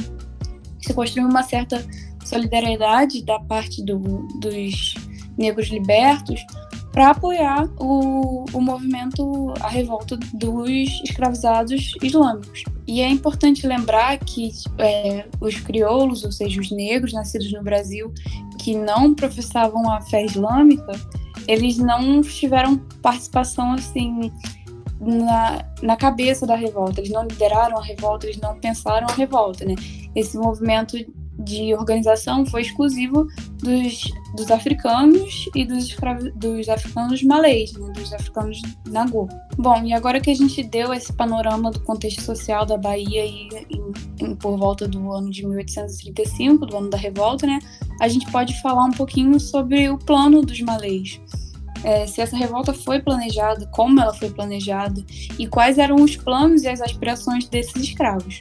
se 0.81 0.95
construiu 0.95 1.28
uma 1.28 1.42
certa 1.42 1.87
solidariedade 2.25 3.23
da 3.23 3.38
parte 3.38 3.85
do, 3.85 3.99
dos 4.40 4.95
negros 5.37 5.69
libertos 5.69 6.40
para 6.92 7.11
apoiar 7.11 7.69
o, 7.78 8.47
o 8.54 8.61
movimento, 8.61 9.52
a 9.61 9.69
revolta 9.69 10.16
dos 10.33 10.71
escravizados 11.04 11.92
islâmicos. 12.02 12.64
E 12.87 13.02
é 13.02 13.09
importante 13.11 13.66
lembrar 13.66 14.19
que 14.19 14.50
é, 14.78 15.26
os 15.42 15.61
crioulos, 15.61 16.25
ou 16.25 16.33
seja, 16.33 16.59
os 16.59 16.71
negros 16.71 17.12
nascidos 17.12 17.52
no 17.52 17.62
Brasil, 17.62 18.11
que 18.59 18.75
não 18.75 19.14
professavam 19.14 19.90
a 19.90 20.00
fé 20.00 20.25
islâmica, 20.25 20.92
eles 21.47 21.76
não 21.76 22.23
tiveram 22.23 22.78
participação 23.02 23.73
assim 23.73 24.33
na, 25.03 25.65
na 25.83 25.97
cabeça 25.97 26.47
da 26.47 26.55
revolta, 26.55 27.01
eles 27.01 27.11
não 27.11 27.25
lideraram 27.25 27.77
a 27.77 27.83
revolta, 27.83 28.27
eles 28.27 28.41
não 28.41 28.59
pensaram 28.59 29.07
a 29.09 29.13
revolta, 29.13 29.65
né? 29.65 29.75
Esse 30.15 30.39
movimento 30.39 30.97
de 31.39 31.75
organização 31.75 32.47
foi 32.47 32.63
exclusivo 32.63 33.27
dos, 33.63 34.13
dos 34.37 34.51
africanos 34.51 35.49
e 35.55 35.65
dos, 35.65 35.97
dos 36.37 36.69
africanos 36.69 37.23
malês, 37.23 37.73
né, 37.73 37.91
dos 37.93 38.13
africanos 38.13 38.61
nagô. 38.87 39.29
Bom, 39.57 39.83
e 39.83 39.93
agora 39.93 40.21
que 40.21 40.31
a 40.31 40.35
gente 40.35 40.63
deu 40.63 40.93
esse 40.93 41.13
panorama 41.13 41.71
do 41.71 41.81
contexto 41.81 42.23
social 42.23 42.65
da 42.65 42.77
Bahia 42.77 43.25
e, 43.25 43.49
em, 44.21 44.37
por 44.37 44.57
volta 44.57 44.87
do 44.87 45.13
ano 45.13 45.31
de 45.31 45.45
1835, 45.45 46.67
do 46.67 46.77
ano 46.77 46.91
da 46.91 46.99
revolta, 46.99 47.47
né, 47.47 47.59
a 48.01 48.09
gente 48.09 48.31
pode 48.31 48.61
falar 48.61 48.85
um 48.85 48.93
pouquinho 48.93 49.41
sobre 49.41 49.89
o 49.89 49.99
plano 49.99 50.43
dos 50.43 50.61
malês. 50.61 51.21
É, 51.85 52.07
se 52.07 52.21
essa 52.21 52.37
revolta 52.37 52.73
foi 52.73 53.01
planejada, 53.01 53.67
como 53.67 54.01
ela 54.01 54.15
foi 54.15 54.31
planejada 54.31 55.05
e 55.39 55.47
quais 55.47 55.79
eram 55.79 55.97
os 55.97 56.17
planos 56.17 56.62
e 56.62 56.69
as 56.69 56.81
aspirações 56.81 57.49
desses 57.49 57.77
escravos. 57.77 58.41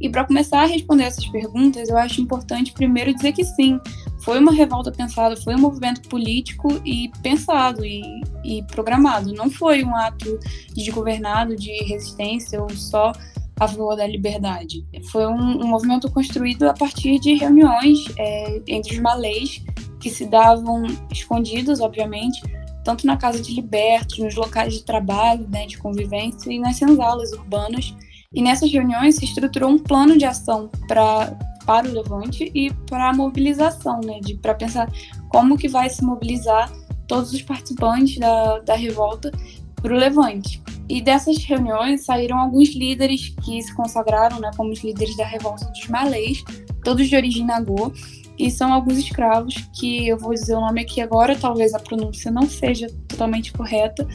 E 0.00 0.08
para 0.08 0.24
começar 0.24 0.62
a 0.62 0.66
responder 0.66 1.04
essas 1.04 1.26
perguntas, 1.26 1.88
eu 1.88 1.96
acho 1.96 2.20
importante 2.20 2.72
primeiro 2.72 3.14
dizer 3.14 3.32
que 3.32 3.44
sim, 3.44 3.80
foi 4.24 4.38
uma 4.38 4.52
revolta 4.52 4.90
pensada, 4.90 5.36
foi 5.36 5.54
um 5.54 5.60
movimento 5.60 6.08
político 6.08 6.68
e 6.84 7.10
pensado 7.22 7.84
e, 7.84 8.02
e 8.42 8.62
programado. 8.64 9.32
Não 9.34 9.50
foi 9.50 9.84
um 9.84 9.94
ato 9.94 10.38
desgovernado 10.74 11.54
de 11.54 11.70
resistência 11.84 12.60
ou 12.60 12.70
só 12.70 13.12
a 13.60 13.68
favor 13.68 13.96
da 13.96 14.06
liberdade. 14.06 14.84
Foi 15.12 15.26
um, 15.26 15.62
um 15.62 15.66
movimento 15.66 16.10
construído 16.10 16.64
a 16.64 16.74
partir 16.74 17.18
de 17.20 17.34
reuniões 17.34 17.98
é, 18.18 18.62
entre 18.66 18.94
os 18.94 19.00
malês 19.00 19.62
que 20.04 20.10
se 20.10 20.26
davam 20.26 20.82
escondidos, 21.10 21.80
obviamente, 21.80 22.42
tanto 22.84 23.06
na 23.06 23.16
casa 23.16 23.40
de 23.40 23.54
libertos, 23.54 24.18
nos 24.18 24.34
locais 24.34 24.74
de 24.74 24.84
trabalho, 24.84 25.48
né, 25.48 25.64
de 25.64 25.78
convivência 25.78 26.52
e 26.52 26.58
nas 26.58 26.76
senzalas 26.76 27.32
urbanas 27.32 27.96
e 28.30 28.42
nessas 28.42 28.70
reuniões 28.70 29.16
se 29.16 29.24
estruturou 29.24 29.70
um 29.70 29.78
plano 29.78 30.18
de 30.18 30.26
ação 30.26 30.68
pra, 30.86 31.34
para 31.64 31.88
o 31.88 31.90
Levante 31.90 32.52
e 32.54 32.70
para 32.86 33.08
a 33.08 33.14
mobilização, 33.14 33.98
né, 34.04 34.20
para 34.42 34.52
pensar 34.52 34.92
como 35.30 35.56
que 35.56 35.68
vai 35.68 35.88
se 35.88 36.04
mobilizar 36.04 36.70
todos 37.08 37.32
os 37.32 37.40
participantes 37.40 38.18
da, 38.18 38.58
da 38.58 38.74
revolta 38.74 39.32
para 39.76 39.94
o 39.94 39.96
Levante. 39.96 40.62
E 40.86 41.00
dessas 41.00 41.38
reuniões 41.38 42.04
saíram 42.04 42.38
alguns 42.38 42.74
líderes 42.74 43.34
que 43.42 43.62
se 43.62 43.74
consagraram 43.74 44.38
né, 44.38 44.50
como 44.54 44.70
os 44.70 44.84
líderes 44.84 45.16
da 45.16 45.24
revolta 45.24 45.64
dos 45.64 45.88
malês, 45.88 46.44
todos 46.84 47.08
de 47.08 47.16
origem 47.16 47.46
nagô, 47.46 47.90
e 48.38 48.50
são 48.50 48.72
alguns 48.72 48.98
escravos 48.98 49.54
que 49.72 50.08
eu 50.08 50.18
vou 50.18 50.34
dizer 50.34 50.54
o 50.54 50.60
nome 50.60 50.82
aqui 50.82 51.00
agora, 51.00 51.36
talvez 51.36 51.74
a 51.74 51.78
pronúncia 51.78 52.30
não 52.30 52.48
seja 52.48 52.88
totalmente 53.08 53.52
correta, 53.52 54.06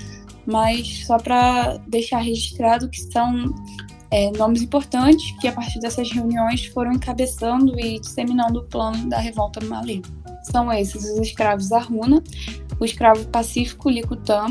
mas 0.45 1.05
só 1.05 1.17
para 1.17 1.77
deixar 1.87 2.19
registrado 2.19 2.89
que 2.89 2.99
são 2.99 3.53
é, 4.11 4.31
nomes 4.31 4.61
importantes 4.61 5.31
que, 5.39 5.47
a 5.47 5.51
partir 5.51 5.79
dessas 5.79 6.11
reuniões, 6.11 6.65
foram 6.65 6.93
encabeçando 6.93 7.79
e 7.79 7.99
disseminando 7.99 8.59
o 8.59 8.63
plano 8.63 9.07
da 9.07 9.19
revolta 9.19 9.63
malê. 9.63 10.01
São 10.43 10.71
esses 10.71 11.03
os 11.03 11.19
escravos 11.19 11.71
Aruna, 11.71 12.23
o 12.79 12.85
escravo 12.85 13.25
pacífico 13.27 13.89
Licutã, 13.89 14.47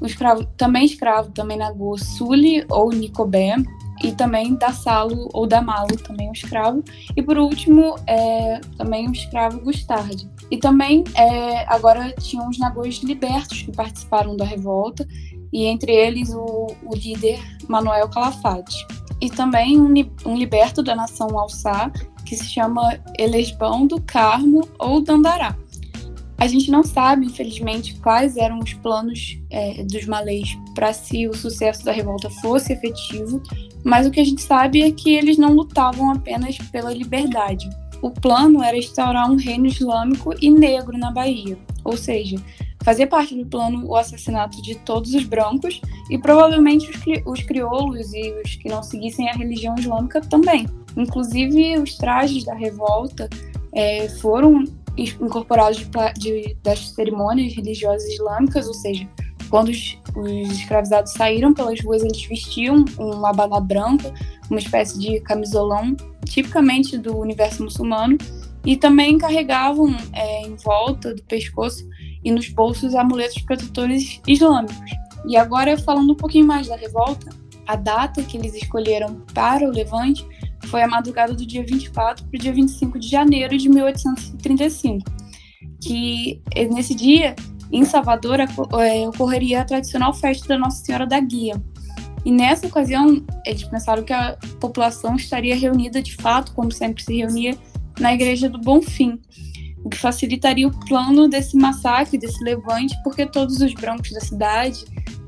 o 0.00 0.06
escravo, 0.06 0.44
também 0.56 0.84
escravo 0.84 1.30
também 1.32 1.58
Nagu 1.58 1.98
Suli 1.98 2.64
ou 2.70 2.90
Nicobé, 2.90 3.56
e 4.02 4.12
também 4.12 4.54
da 4.54 4.72
Salo 4.72 5.28
ou 5.32 5.46
da 5.46 5.60
Malo, 5.60 5.96
também 5.96 6.28
um 6.28 6.32
escravo. 6.32 6.82
E 7.16 7.22
por 7.22 7.38
último, 7.38 7.96
é, 8.06 8.60
também 8.76 9.08
o 9.08 9.12
escravo 9.12 9.60
Gustard. 9.60 10.28
E 10.50 10.56
também 10.56 11.04
é, 11.14 11.64
agora 11.72 12.12
tinham 12.20 12.48
os 12.48 12.58
nagôs 12.58 12.98
libertos 13.02 13.62
que 13.62 13.72
participaram 13.72 14.36
da 14.36 14.44
revolta 14.44 15.06
e 15.52 15.66
entre 15.66 15.92
eles 15.92 16.30
o, 16.30 16.68
o 16.84 16.94
líder 16.94 17.40
Manuel 17.68 18.08
Calafate. 18.08 18.86
E 19.20 19.28
também 19.28 19.80
um, 19.80 19.92
um 20.24 20.36
liberto 20.36 20.82
da 20.82 20.94
nação 20.94 21.38
Alçá, 21.38 21.90
que 22.24 22.36
se 22.36 22.44
chama 22.44 22.98
Elesbão 23.18 23.86
do 23.86 24.00
Carmo 24.00 24.68
ou 24.78 25.00
Dandará. 25.00 25.56
A 26.38 26.46
gente 26.46 26.70
não 26.70 26.84
sabe, 26.84 27.26
infelizmente, 27.26 27.98
quais 28.00 28.36
eram 28.36 28.60
os 28.60 28.72
planos 28.74 29.38
é, 29.50 29.82
dos 29.82 30.06
malês 30.06 30.56
para 30.74 30.92
se 30.92 31.26
o 31.26 31.34
sucesso 31.34 31.84
da 31.84 31.92
revolta 31.92 32.30
fosse 32.30 32.72
efetivo, 32.72 33.42
mas 33.84 34.06
o 34.06 34.10
que 34.10 34.20
a 34.20 34.24
gente 34.24 34.42
sabe 34.42 34.82
é 34.82 34.90
que 34.92 35.10
eles 35.10 35.36
não 35.36 35.52
lutavam 35.52 36.12
apenas 36.12 36.56
pela 36.70 36.94
liberdade. 36.94 37.68
O 38.00 38.10
plano 38.10 38.62
era 38.62 38.76
instaurar 38.76 39.28
um 39.28 39.36
reino 39.36 39.66
islâmico 39.66 40.32
e 40.40 40.48
negro 40.48 40.96
na 40.96 41.10
Bahia, 41.10 41.58
ou 41.82 41.96
seja, 41.96 42.36
Fazia 42.84 43.06
parte 43.06 43.34
do 43.34 43.44
plano 43.44 43.86
o 43.86 43.96
assassinato 43.96 44.62
de 44.62 44.74
todos 44.76 45.12
os 45.12 45.24
brancos 45.24 45.80
e 46.08 46.16
provavelmente 46.16 46.88
os, 46.88 46.96
cri 46.96 47.22
os 47.26 47.42
crioulos 47.42 48.14
e 48.14 48.32
os 48.42 48.54
que 48.56 48.68
não 48.68 48.82
seguissem 48.82 49.28
a 49.28 49.34
religião 49.34 49.74
islâmica 49.76 50.20
também. 50.20 50.66
Inclusive, 50.96 51.78
os 51.78 51.96
trajes 51.96 52.44
da 52.44 52.54
revolta 52.54 53.28
é, 53.72 54.08
foram 54.08 54.64
incorporados 54.98 55.78
de, 55.78 56.12
de, 56.18 56.56
das 56.62 56.90
cerimônias 56.90 57.54
religiosas 57.54 58.08
islâmicas, 58.08 58.66
ou 58.66 58.74
seja, 58.74 59.08
quando 59.48 59.68
os, 59.68 59.98
os, 60.16 60.50
escravizados 60.50 61.12
saíram 61.12 61.54
pelas 61.54 61.80
ruas, 61.80 62.02
eles 62.02 62.24
vestiam 62.24 62.84
um 62.98 63.24
abana 63.24 63.60
branco, 63.60 64.12
uma 64.50 64.58
espécie 64.58 64.98
de 64.98 65.20
camisolão 65.20 65.96
tipicamente 66.24 66.98
do 66.98 67.16
universo 67.16 67.62
muçulmano, 67.62 68.18
e 68.64 68.76
também 68.76 69.16
carregavam 69.16 69.96
é, 70.12 70.42
em 70.42 70.56
volta 70.56 71.14
do 71.14 71.22
pescoço 71.22 71.88
e 72.22 72.30
nos 72.30 72.48
bolsos 72.48 72.94
amuletos 72.94 73.40
protetores 73.42 74.20
islâmicos. 74.26 74.90
E 75.26 75.36
agora, 75.36 75.78
falando 75.78 76.12
um 76.12 76.16
pouquinho 76.16 76.46
mais 76.46 76.68
da 76.68 76.76
revolta, 76.76 77.30
a 77.66 77.76
data 77.76 78.22
que 78.22 78.36
eles 78.36 78.54
escolheram 78.54 79.22
para 79.32 79.66
o 79.66 79.70
levante 79.70 80.26
foi 80.66 80.82
a 80.82 80.88
madrugada 80.88 81.32
do 81.34 81.46
dia 81.46 81.64
24 81.64 82.24
para 82.24 82.36
o 82.36 82.40
dia 82.40 82.52
25 82.52 82.98
de 82.98 83.08
janeiro 83.08 83.56
de 83.56 83.68
1835, 83.68 85.10
que 85.80 86.42
eh, 86.54 86.66
nesse 86.66 86.94
dia, 86.94 87.34
em 87.72 87.84
Salvador, 87.84 88.40
eh, 88.40 89.08
ocorreria 89.08 89.62
a 89.62 89.64
tradicional 89.64 90.12
festa 90.12 90.48
da 90.48 90.58
Nossa 90.58 90.84
Senhora 90.84 91.06
da 91.06 91.18
Guia. 91.20 91.60
E 92.24 92.32
nessa 92.32 92.66
ocasião, 92.66 93.24
eles 93.46 93.64
pensaram 93.64 94.02
que 94.02 94.12
a 94.12 94.36
população 94.60 95.16
estaria 95.16 95.56
reunida 95.56 96.02
de 96.02 96.14
fato, 96.16 96.52
como 96.52 96.70
sempre 96.70 97.02
se 97.02 97.16
reunia, 97.16 97.56
na 97.98 98.12
Igreja 98.12 98.48
do 98.48 98.58
Bonfim, 98.58 99.20
o 99.84 99.88
que 99.88 99.96
facilitaria 99.96 100.66
o 100.66 100.86
plano 100.86 101.28
desse 101.28 101.56
massacre, 101.56 102.18
desse 102.18 102.42
levante, 102.42 102.96
porque 103.02 103.24
todos 103.26 103.60
os 103.60 103.72
brancos 103.74 104.10
da 104.10 104.20
cidade 104.20 104.84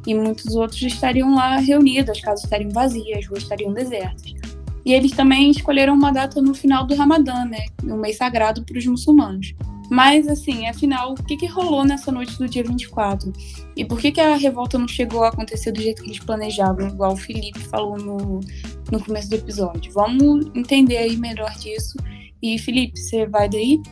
e 0.06 0.14
muitos 0.14 0.54
outros 0.54 0.82
estariam 0.82 1.34
lá 1.34 1.56
reunidos, 1.58 2.10
as 2.10 2.20
casas 2.20 2.44
estariam 2.44 2.70
vazias, 2.70 3.18
as 3.18 3.26
ruas 3.26 3.42
estariam 3.42 3.72
desertas. 3.72 4.39
E 4.84 4.92
eles 4.92 5.12
também 5.12 5.50
escolheram 5.50 5.94
uma 5.94 6.10
data 6.10 6.40
no 6.40 6.54
final 6.54 6.86
do 6.86 6.94
Ramadã, 6.94 7.44
né, 7.44 7.66
um 7.84 7.96
mês 7.96 8.16
sagrado 8.16 8.64
para 8.64 8.78
os 8.78 8.86
muçulmanos. 8.86 9.54
Mas, 9.90 10.28
assim, 10.28 10.68
afinal, 10.68 11.14
o 11.14 11.22
que, 11.24 11.36
que 11.36 11.46
rolou 11.46 11.84
nessa 11.84 12.12
noite 12.12 12.38
do 12.38 12.48
dia 12.48 12.62
24? 12.62 13.32
E 13.76 13.84
por 13.84 13.98
que, 13.98 14.12
que 14.12 14.20
a 14.20 14.36
revolta 14.36 14.78
não 14.78 14.86
chegou 14.86 15.24
a 15.24 15.28
acontecer 15.28 15.72
do 15.72 15.82
jeito 15.82 16.02
que 16.02 16.10
eles 16.10 16.20
planejavam, 16.20 16.86
igual 16.86 17.14
o 17.14 17.16
Felipe 17.16 17.58
falou 17.58 17.98
no, 17.98 18.38
no 18.90 19.04
começo 19.04 19.28
do 19.28 19.34
episódio? 19.34 19.92
Vamos 19.92 20.46
entender 20.54 20.96
aí 20.96 21.16
melhor 21.16 21.50
disso. 21.58 21.98
E, 22.40 22.56
Felipe, 22.56 23.00
você 23.00 23.26
vai 23.26 23.48
daí? 23.48 23.82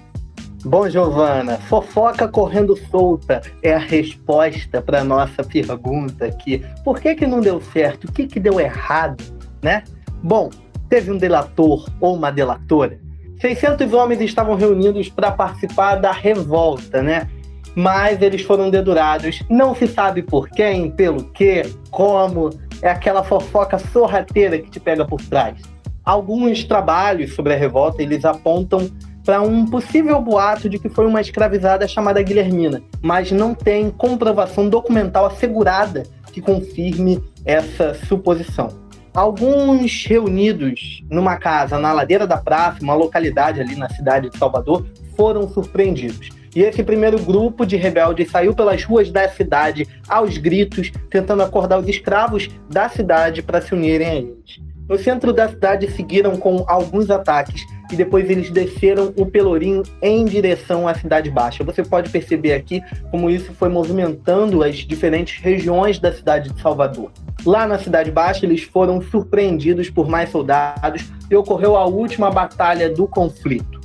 Bom, 0.64 0.88
Giovana, 0.88 1.58
fofoca 1.58 2.28
correndo 2.28 2.76
solta 2.90 3.42
é 3.62 3.74
a 3.74 3.78
resposta 3.78 4.80
para 4.80 5.02
nossa 5.02 5.42
pergunta 5.42 6.26
aqui. 6.26 6.62
Por 6.84 7.00
que, 7.00 7.16
que 7.16 7.26
não 7.26 7.40
deu 7.40 7.60
certo? 7.60 8.04
O 8.04 8.12
que, 8.12 8.26
que 8.26 8.38
deu 8.38 8.60
errado, 8.60 9.22
né? 9.62 9.82
Bom, 10.22 10.50
teve 10.88 11.10
um 11.10 11.16
delator 11.16 11.88
ou 12.00 12.14
uma 12.14 12.30
delatora? 12.30 12.98
600 13.40 13.92
homens 13.92 14.20
estavam 14.20 14.56
reunidos 14.56 15.08
para 15.08 15.30
participar 15.30 15.96
da 15.96 16.10
revolta, 16.10 17.02
né? 17.02 17.28
Mas 17.74 18.20
eles 18.20 18.42
foram 18.42 18.70
dedurados. 18.70 19.42
Não 19.48 19.74
se 19.74 19.86
sabe 19.86 20.22
por 20.22 20.48
quem, 20.48 20.90
pelo 20.90 21.24
que, 21.24 21.62
como. 21.90 22.50
É 22.80 22.90
aquela 22.90 23.24
fofoca 23.24 23.76
sorrateira 23.76 24.56
que 24.58 24.70
te 24.70 24.78
pega 24.78 25.04
por 25.04 25.20
trás. 25.20 25.60
Alguns 26.04 26.62
trabalhos 26.62 27.34
sobre 27.34 27.52
a 27.52 27.56
revolta 27.56 28.02
eles 28.02 28.24
apontam 28.24 28.88
para 29.24 29.42
um 29.42 29.66
possível 29.66 30.22
boato 30.22 30.70
de 30.70 30.78
que 30.78 30.88
foi 30.88 31.06
uma 31.06 31.20
escravizada 31.20 31.86
chamada 31.86 32.22
Guilhermina, 32.22 32.82
mas 33.02 33.30
não 33.30 33.52
tem 33.52 33.90
comprovação 33.90 34.70
documental 34.70 35.26
assegurada 35.26 36.04
que 36.32 36.40
confirme 36.40 37.22
essa 37.44 37.92
suposição. 38.06 38.87
Alguns 39.14 40.04
reunidos 40.06 41.02
numa 41.10 41.36
casa 41.36 41.78
na 41.78 41.92
ladeira 41.92 42.26
da 42.26 42.36
praça, 42.36 42.82
uma 42.82 42.94
localidade 42.94 43.60
ali 43.60 43.74
na 43.74 43.88
cidade 43.88 44.30
de 44.30 44.38
Salvador, 44.38 44.86
foram 45.16 45.48
surpreendidos. 45.48 46.28
E 46.54 46.62
esse 46.62 46.82
primeiro 46.82 47.18
grupo 47.18 47.66
de 47.66 47.76
rebeldes 47.76 48.30
saiu 48.30 48.54
pelas 48.54 48.82
ruas 48.82 49.10
da 49.10 49.28
cidade 49.28 49.86
aos 50.08 50.38
gritos, 50.38 50.90
tentando 51.10 51.42
acordar 51.42 51.78
os 51.78 51.88
escravos 51.88 52.48
da 52.68 52.88
cidade 52.88 53.42
para 53.42 53.60
se 53.60 53.74
unirem 53.74 54.08
a 54.08 54.14
eles. 54.14 54.60
No 54.88 54.98
centro 54.98 55.32
da 55.32 55.48
cidade 55.48 55.90
seguiram 55.90 56.36
com 56.36 56.64
alguns 56.66 57.10
ataques 57.10 57.62
e 57.90 57.96
depois 57.96 58.28
eles 58.28 58.50
desceram 58.50 59.12
o 59.16 59.26
Pelourinho 59.26 59.82
em 60.02 60.24
direção 60.24 60.86
à 60.86 60.94
Cidade 60.94 61.30
Baixa. 61.30 61.64
Você 61.64 61.82
pode 61.82 62.10
perceber 62.10 62.54
aqui 62.54 62.82
como 63.10 63.30
isso 63.30 63.52
foi 63.54 63.68
movimentando 63.68 64.62
as 64.62 64.76
diferentes 64.76 65.40
regiões 65.42 65.98
da 65.98 66.12
cidade 66.12 66.52
de 66.52 66.60
Salvador. 66.60 67.10
Lá 67.44 67.66
na 67.66 67.78
Cidade 67.78 68.10
Baixa, 68.10 68.44
eles 68.44 68.62
foram 68.62 69.00
surpreendidos 69.00 69.88
por 69.88 70.08
mais 70.08 70.30
soldados 70.30 71.10
e 71.30 71.36
ocorreu 71.36 71.76
a 71.76 71.86
última 71.86 72.30
batalha 72.30 72.90
do 72.90 73.06
conflito. 73.06 73.78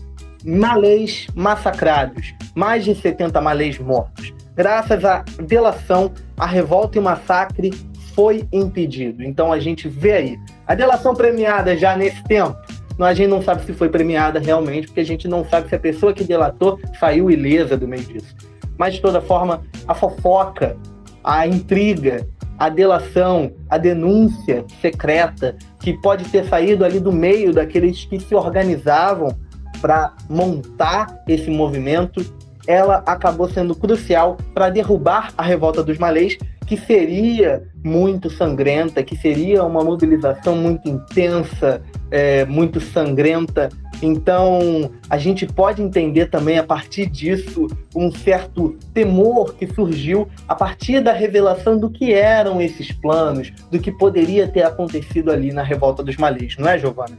Malês 0.44 1.28
massacrados, 1.34 2.34
mais 2.54 2.84
de 2.84 2.94
70 2.94 3.40
malês 3.40 3.80
mortos. 3.80 4.34
Graças 4.56 5.06
à 5.06 5.24
delação, 5.42 6.12
a 6.38 6.46
revolta 6.46 6.98
e 6.98 7.02
massacre 7.02 7.72
foi 8.14 8.48
impedido. 8.52 9.24
Então 9.24 9.52
a 9.52 9.60
gente 9.60 9.88
vê 9.88 10.14
aí. 10.14 10.40
A 10.68 10.76
delação 10.76 11.16
premiada 11.16 11.76
já 11.76 11.96
nesse 11.96 12.24
tempo, 12.24 12.56
a 13.00 13.14
gente 13.14 13.30
não 13.30 13.42
sabe 13.42 13.66
se 13.66 13.74
foi 13.74 13.90
premiada 13.90 14.40
realmente, 14.40 14.88
porque 14.88 15.00
a 15.00 15.06
gente 15.06 15.28
não 15.28 15.46
sabe 15.46 15.70
se 15.70 15.76
a 15.76 15.80
pessoa 15.80 16.14
que 16.14 16.24
delatou 16.24 16.80
saiu 17.00 17.32
ilesa 17.32 17.76
do 17.76 17.88
meio 17.88 18.04
disso. 18.04 18.36
Mas, 18.78 18.96
de 18.96 19.02
toda 19.02 19.22
forma, 19.22 19.64
a 19.88 19.94
fofoca, 19.94 20.78
a 21.24 21.48
intriga, 21.48 22.28
a 22.58 22.70
delação, 22.70 23.52
a 23.70 23.78
denúncia 23.78 24.66
secreta, 24.82 25.56
que 25.80 25.94
pode 26.02 26.26
ter 26.26 26.46
saído 26.46 26.86
ali 26.86 27.00
do 27.00 27.12
meio 27.12 27.52
daqueles 27.54 28.06
que 28.06 28.20
se 28.20 28.36
organizavam 28.36 29.36
para 29.82 30.14
montar 30.30 31.24
esse 31.28 31.50
movimento, 31.50 32.24
ela 32.66 33.04
acabou 33.06 33.50
sendo 33.50 33.76
crucial 33.76 34.38
para 34.54 34.70
derrubar 34.70 35.34
a 35.38 35.44
revolta 35.44 35.84
dos 35.84 35.98
malês 35.98 36.38
que 36.66 36.78
seria 36.78 37.64
muito 37.84 38.30
sangrenta, 38.30 39.04
que 39.04 39.16
seria 39.18 39.64
uma 39.64 39.84
mobilização 39.84 40.56
muito 40.56 40.88
intensa, 40.90 41.82
é, 42.10 42.46
muito 42.46 42.80
sangrenta. 42.80 43.70
Então, 44.02 44.92
a 45.10 45.18
gente 45.18 45.46
pode 45.46 45.82
entender 45.82 46.28
também 46.28 46.58
a 46.58 46.64
partir 46.64 47.06
disso 47.06 47.68
um 47.96 48.12
certo 48.12 48.78
temor 48.94 49.56
que 49.56 49.68
surgiu 49.68 50.28
a 50.48 50.56
partir 50.56 51.02
da 51.02 51.14
revelação 51.14 51.78
do 51.78 51.90
que 51.90 52.14
eram 52.14 52.62
esses 52.62 52.92
planos, 52.92 53.52
do 53.72 53.80
que 53.80 53.92
poderia 53.92 54.48
ter 54.48 54.64
acontecido 54.64 55.32
ali 55.32 55.52
na 55.52 55.64
revolta 55.64 56.04
dos 56.04 56.18
malês, 56.18 56.56
não 56.58 56.68
é, 56.68 56.78
Giovana? 56.78 57.18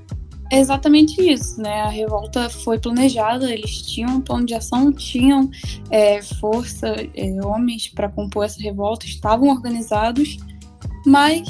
É 0.54 0.61
exatamente 0.61 1.20
isso, 1.20 1.61
né? 1.61 1.80
A 1.80 1.88
revolta 1.88 2.49
foi 2.49 2.78
planejada, 2.78 3.52
eles 3.52 3.82
tinham 3.82 4.18
um 4.18 4.20
plano 4.20 4.46
de 4.46 4.54
ação, 4.54 4.92
tinham 4.92 5.50
é, 5.90 6.23
força, 6.23 6.94
é, 7.12 7.44
homens 7.44 7.88
para 7.88 8.08
compor 8.08 8.44
essa 8.44 8.62
revolta, 8.62 9.04
estavam 9.04 9.49
organizados, 9.49 10.37
mas 11.05 11.42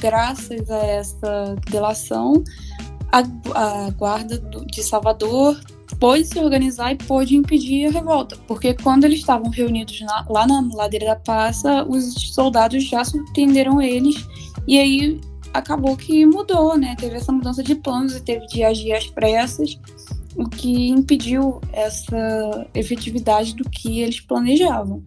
graças 0.00 0.68
a 0.68 0.84
essa 0.84 1.54
delação, 1.70 2.42
a, 3.12 3.22
a 3.54 3.90
guarda 3.90 4.40
do, 4.40 4.66
de 4.66 4.82
Salvador 4.82 5.56
pôde 6.00 6.24
se 6.24 6.40
organizar 6.40 6.90
e 6.90 6.96
pôde 6.96 7.36
impedir 7.36 7.86
a 7.86 7.92
revolta, 7.92 8.36
porque 8.48 8.74
quando 8.74 9.04
eles 9.04 9.20
estavam 9.20 9.50
reunidos 9.50 10.00
na, 10.00 10.26
lá 10.28 10.48
na 10.48 10.68
ladeira 10.74 11.06
da 11.06 11.16
Passa, 11.16 11.84
os 11.84 12.12
soldados 12.34 12.82
já 12.82 13.04
surpreenderam 13.04 13.80
eles 13.80 14.16
e 14.66 14.80
aí 14.80 15.20
acabou 15.52 15.96
que 15.96 16.24
mudou, 16.26 16.76
né? 16.76 16.94
Teve 16.96 17.16
essa 17.16 17.32
mudança 17.32 17.62
de 17.62 17.74
planos 17.74 18.16
e 18.16 18.20
teve 18.20 18.46
de 18.46 18.62
agir 18.62 18.92
às 18.92 19.06
pressas, 19.06 19.78
o 20.36 20.48
que 20.48 20.88
impediu 20.88 21.60
essa 21.72 22.66
efetividade 22.74 23.54
do 23.54 23.68
que 23.68 24.00
eles 24.00 24.20
planejavam. 24.20 25.02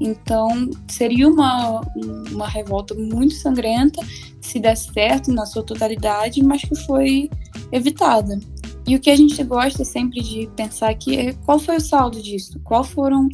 Então, 0.00 0.70
seria 0.88 1.28
uma, 1.28 1.82
uma 2.30 2.48
revolta 2.48 2.94
muito 2.94 3.34
sangrenta 3.34 4.00
se 4.40 4.58
desse 4.58 4.92
certo 4.92 5.30
na 5.30 5.44
sua 5.44 5.62
totalidade, 5.62 6.42
mas 6.42 6.62
que 6.62 6.74
foi 6.86 7.28
evitada. 7.70 8.40
E 8.86 8.96
o 8.96 9.00
que 9.00 9.10
a 9.10 9.16
gente 9.16 9.42
gosta 9.44 9.84
sempre 9.84 10.22
de 10.22 10.48
pensar 10.56 10.90
aqui 10.90 11.16
é 11.16 11.32
qual 11.44 11.58
foi 11.58 11.76
o 11.76 11.80
saldo 11.80 12.22
disso? 12.22 12.58
Qual 12.64 12.82
foram 12.82 13.28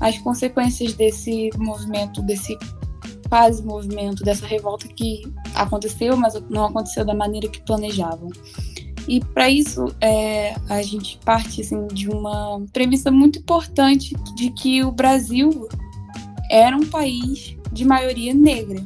as 0.00 0.16
consequências 0.18 0.94
desse 0.94 1.50
movimento, 1.56 2.22
desse 2.22 2.56
quase 3.34 3.64
movimento, 3.64 4.22
dessa 4.22 4.46
revolta 4.46 4.86
que 4.86 5.22
aconteceu, 5.56 6.16
mas 6.16 6.40
não 6.48 6.66
aconteceu 6.66 7.04
da 7.04 7.16
maneira 7.16 7.48
que 7.48 7.60
planejavam. 7.62 8.30
E 9.08 9.18
para 9.18 9.50
isso, 9.50 9.86
é, 10.00 10.54
a 10.68 10.80
gente 10.82 11.18
parte 11.24 11.60
assim, 11.60 11.84
de 11.88 12.08
uma 12.08 12.64
premissa 12.72 13.10
muito 13.10 13.40
importante 13.40 14.14
de 14.36 14.50
que 14.50 14.84
o 14.84 14.92
Brasil 14.92 15.68
era 16.48 16.76
um 16.76 16.86
país 16.86 17.56
de 17.72 17.84
maioria 17.84 18.32
negra 18.32 18.80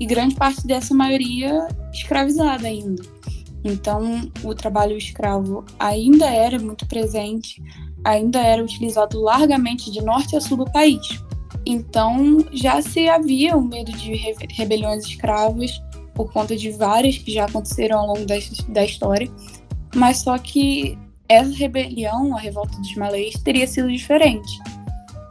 e 0.00 0.06
grande 0.06 0.34
parte 0.34 0.66
dessa 0.66 0.94
maioria 0.94 1.68
escravizada 1.92 2.66
ainda. 2.66 3.02
Então, 3.62 4.30
o 4.42 4.54
trabalho 4.54 4.96
escravo 4.96 5.62
ainda 5.78 6.24
era 6.24 6.58
muito 6.58 6.86
presente, 6.86 7.62
ainda 8.02 8.40
era 8.40 8.64
utilizado 8.64 9.20
largamente 9.20 9.90
de 9.90 10.00
norte 10.00 10.36
a 10.36 10.40
sul 10.40 10.56
do 10.56 10.72
país. 10.72 11.22
Então, 11.66 12.44
já 12.52 12.82
se 12.82 13.08
havia 13.08 13.56
o 13.56 13.60
um 13.60 13.64
medo 13.64 13.92
de 13.92 14.12
rebeliões 14.50 15.04
escravas 15.06 15.82
por 16.14 16.32
conta 16.32 16.56
de 16.56 16.70
várias 16.70 17.18
que 17.18 17.32
já 17.32 17.46
aconteceram 17.46 18.00
ao 18.00 18.06
longo 18.08 18.24
da, 18.26 18.36
da 18.68 18.84
história, 18.84 19.30
mas 19.94 20.18
só 20.18 20.36
que 20.38 20.98
essa 21.28 21.54
rebelião, 21.54 22.36
a 22.36 22.40
revolta 22.40 22.76
dos 22.78 22.94
malês, 22.96 23.34
teria 23.42 23.66
sido 23.66 23.90
diferente. 23.90 24.58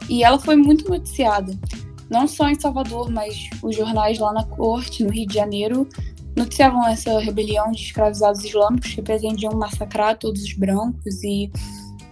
E 0.08 0.22
ela 0.22 0.38
foi 0.38 0.56
muito 0.56 0.88
noticiada, 0.88 1.56
não 2.10 2.26
só 2.26 2.48
em 2.48 2.60
Salvador, 2.60 3.10
mas 3.10 3.48
os 3.62 3.74
jornais 3.74 4.18
lá 4.18 4.32
na 4.32 4.44
corte, 4.44 5.02
no 5.02 5.10
Rio 5.10 5.26
de 5.26 5.34
Janeiro, 5.34 5.88
noticiavam 6.36 6.86
essa 6.86 7.18
rebelião 7.20 7.70
de 7.70 7.82
escravizados 7.82 8.44
islâmicos 8.44 8.92
que 8.92 9.02
pretendiam 9.02 9.54
massacrar 9.54 10.18
todos 10.18 10.42
os 10.42 10.52
brancos 10.52 11.22
e 11.22 11.50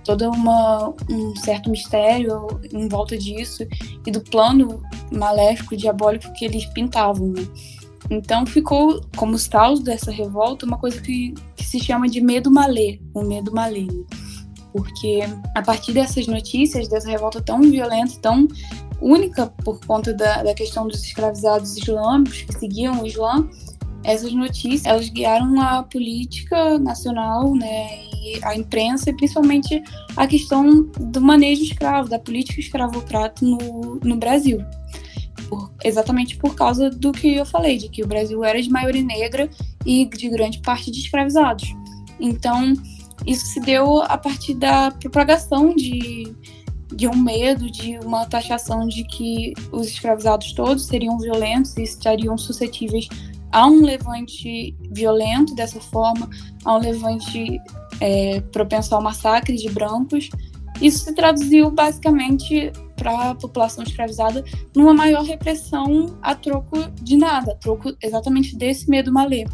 todo 0.05 0.29
uma, 0.31 0.95
um 1.09 1.35
certo 1.37 1.71
mistério 1.71 2.61
em 2.73 2.89
volta 2.89 3.17
disso 3.17 3.67
e 4.07 4.11
do 4.11 4.21
plano 4.21 4.83
maléfico, 5.13 5.77
diabólico 5.77 6.33
que 6.33 6.45
eles 6.45 6.67
pintavam. 6.67 7.29
Né? 7.29 7.47
Então 8.11 8.45
ficou, 8.45 9.01
como 9.17 9.35
os 9.35 9.47
caos 9.47 9.81
dessa 9.81 10.11
revolta, 10.11 10.67
uma 10.67 10.79
coisa 10.79 11.01
que, 11.01 11.35
que 11.57 11.65
se 11.65 11.81
chama 11.81 12.09
de 12.09 12.21
medo 12.21 12.51
malê, 12.51 13.01
o 13.15 13.23
medo 13.23 13.53
malê. 13.53 13.87
Porque 14.73 15.21
a 15.55 15.63
partir 15.63 15.93
dessas 15.93 16.27
notícias, 16.27 16.89
dessa 16.89 17.09
revolta 17.09 17.41
tão 17.43 17.61
violenta, 17.61 18.15
tão 18.21 18.49
única 19.01 19.47
por 19.65 19.85
conta 19.85 20.15
da, 20.15 20.43
da 20.43 20.55
questão 20.55 20.87
dos 20.87 21.05
escravizados 21.05 21.77
islâmicos 21.77 22.43
que 22.43 22.59
seguiam 22.59 23.03
o 23.03 23.07
Islã, 23.07 23.49
essas 24.05 24.33
notícias 24.33 24.87
elas 24.87 25.09
guiaram 25.09 25.61
a 25.61 25.83
política 25.83 26.79
nacional, 26.79 27.55
né, 27.55 28.12
a 28.43 28.57
imprensa 28.57 29.11
e 29.11 29.17
principalmente 29.17 29.83
a 30.17 30.27
questão 30.27 30.85
do 30.99 31.21
manejo 31.21 31.63
escravo, 31.63 32.09
da 32.09 32.19
política 32.19 32.61
escravocrata 32.61 33.45
no, 33.45 34.01
no 34.03 34.17
Brasil 34.17 34.65
por, 35.53 35.71
exatamente 35.85 36.37
por 36.39 36.55
causa 36.55 36.89
do 36.89 37.13
que 37.13 37.37
eu 37.37 37.45
falei, 37.45 37.77
de 37.77 37.91
que 37.91 38.03
o 38.03 38.07
Brasil 38.07 38.43
era 38.43 38.61
de 38.63 38.71
maioria 38.71 39.03
negra 39.03 39.51
e 39.85 40.07
de 40.07 40.31
grande 40.31 40.61
parte 40.61 40.91
de 40.91 40.99
escravizados. 40.99 41.75
Então, 42.19 42.73
isso 43.27 43.47
se 43.47 43.61
deu 43.61 44.03
a 44.03 44.17
partir 44.17 44.55
da 44.55 44.91
propagação 44.91 45.75
de, 45.75 46.35
de 46.95 47.07
um 47.07 47.15
medo, 47.15 47.71
de 47.71 47.99
uma 47.99 48.25
taxação 48.25 48.89
de 48.89 49.05
que 49.05 49.53
os 49.71 49.89
escravizados 49.89 50.53
todos 50.53 50.87
seriam 50.87 51.19
violentos 51.19 51.77
e 51.77 51.83
estariam 51.83 52.39
suscetíveis 52.39 53.09
a 53.51 53.67
um 53.67 53.83
levante 53.83 54.75
violento 54.91 55.55
dessa 55.55 55.79
forma, 55.79 56.31
a 56.65 56.77
um 56.77 56.79
levante 56.79 57.61
é, 58.03 58.41
propenso 58.53 58.93
ao 58.95 59.01
massacre 59.01 59.57
de 59.57 59.71
brancos. 59.71 60.29
Isso 60.81 61.05
se 61.05 61.15
traduziu 61.15 61.71
basicamente 61.71 62.73
para 62.97 63.31
a 63.31 63.35
população 63.37 63.85
escravizada 63.85 64.43
numa 64.75 64.93
maior 64.93 65.23
repressão 65.23 66.19
a 66.21 66.35
troco 66.35 66.91
de 67.01 67.17
nada, 67.17 67.53
a 67.53 67.55
troco 67.55 67.95
exatamente 68.03 68.57
desse 68.57 68.91
medo 68.91 69.13
malê. 69.13 69.45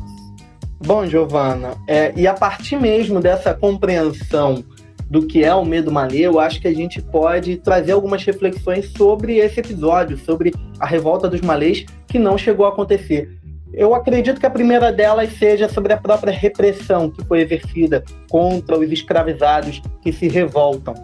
Bom, 0.81 1.07
Giovana, 1.07 1.77
é, 1.87 2.13
e 2.17 2.27
a 2.27 2.33
partir 2.33 2.81
mesmo 2.81 3.21
dessa 3.21 3.53
compreensão 3.53 4.65
do 5.11 5.27
que 5.27 5.43
é 5.43 5.55
o 5.55 5.65
medo 5.65 5.91
malê, 5.91 6.21
eu 6.21 6.39
acho 6.39 6.61
que 6.61 6.69
a 6.69 6.75
gente 6.75 7.03
pode 7.03 7.57
trazer 7.57 7.93
algumas 7.93 8.25
reflexões 8.25 8.93
sobre 8.93 9.39
esse 9.39 9.61
episódio, 9.61 10.17
sobre 10.19 10.55
a 10.79 10.87
revolta 10.87 11.29
dos 11.29 11.41
malês 11.41 11.85
que 12.07 12.19
não 12.19 12.39
chegou 12.39 12.65
a 12.65 12.71
acontecer. 12.71 13.38
Eu 13.79 13.95
acredito 13.95 14.41
que 14.41 14.47
a 14.47 14.51
primeira 14.51 14.93
delas 14.93 15.35
seja 15.35 15.69
sobre 15.69 15.93
a 15.93 15.97
própria 15.97 16.33
repressão 16.33 17.09
que 17.09 17.25
foi 17.25 17.43
exercida 17.43 18.05
contra 18.29 18.77
os 18.77 18.91
escravizados 18.91 19.81
que 20.03 20.13
se 20.13 20.27
revoltam. 20.27 20.95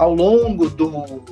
Ao 0.00 0.12
longo 0.12 0.68
do 0.68 1.22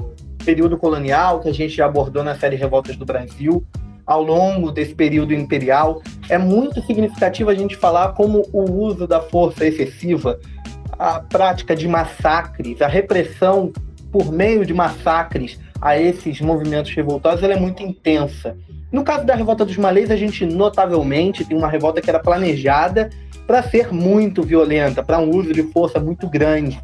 período 0.45 0.79
colonial, 0.79 1.41
que 1.41 1.49
a 1.49 1.53
gente 1.53 1.75
já 1.75 1.87
abordou 1.87 2.23
na 2.23 2.37
série 2.37 2.55
Revoltas 2.55 2.95
do 2.95 3.05
Brasil, 3.05 3.65
ao 4.07 4.23
longo 4.23 4.71
desse 4.71 4.95
período 4.95 5.35
imperial, 5.35 6.01
é 6.29 6.39
muito 6.39 6.81
significativo 6.83 7.51
a 7.51 7.55
gente 7.57 7.75
falar 7.77 8.13
como 8.13 8.49
o 8.53 8.71
uso 8.71 9.05
da 9.05 9.21
força 9.21 9.67
excessiva, 9.67 10.39
a 10.97 11.19
prática 11.19 11.75
de 11.75 11.89
massacres, 11.89 12.81
a 12.81 12.87
repressão 12.87 13.73
por 14.13 14.31
meio 14.31 14.65
de 14.65 14.73
massacres 14.73 15.59
a 15.83 15.99
esses 15.99 16.41
movimentos 16.41 16.95
revoltosos, 16.95 17.43
ela 17.43 17.55
é 17.55 17.61
muito 17.61 17.83
intensa. 17.83 18.57
No 18.93 19.03
caso 19.03 19.27
da 19.27 19.35
revolta 19.35 19.65
dos 19.65 19.77
malês, 19.77 20.13
a 20.13 20.17
gente 20.17 20.47
notavelmente 20.47 21.45
tem 21.45 21.59
uma 21.59 21.69
revolta 21.69 22.01
que 22.01 22.09
era 22.09 22.21
planejada 22.21 23.11
para 23.49 23.65
ser 23.65 23.93
muito 23.93 24.45
violenta, 24.45 25.03
para 25.03 25.19
um 25.19 25.29
uso 25.31 25.53
de 25.53 25.65
força 25.65 25.99
muito 25.99 26.29
grande. 26.29 26.81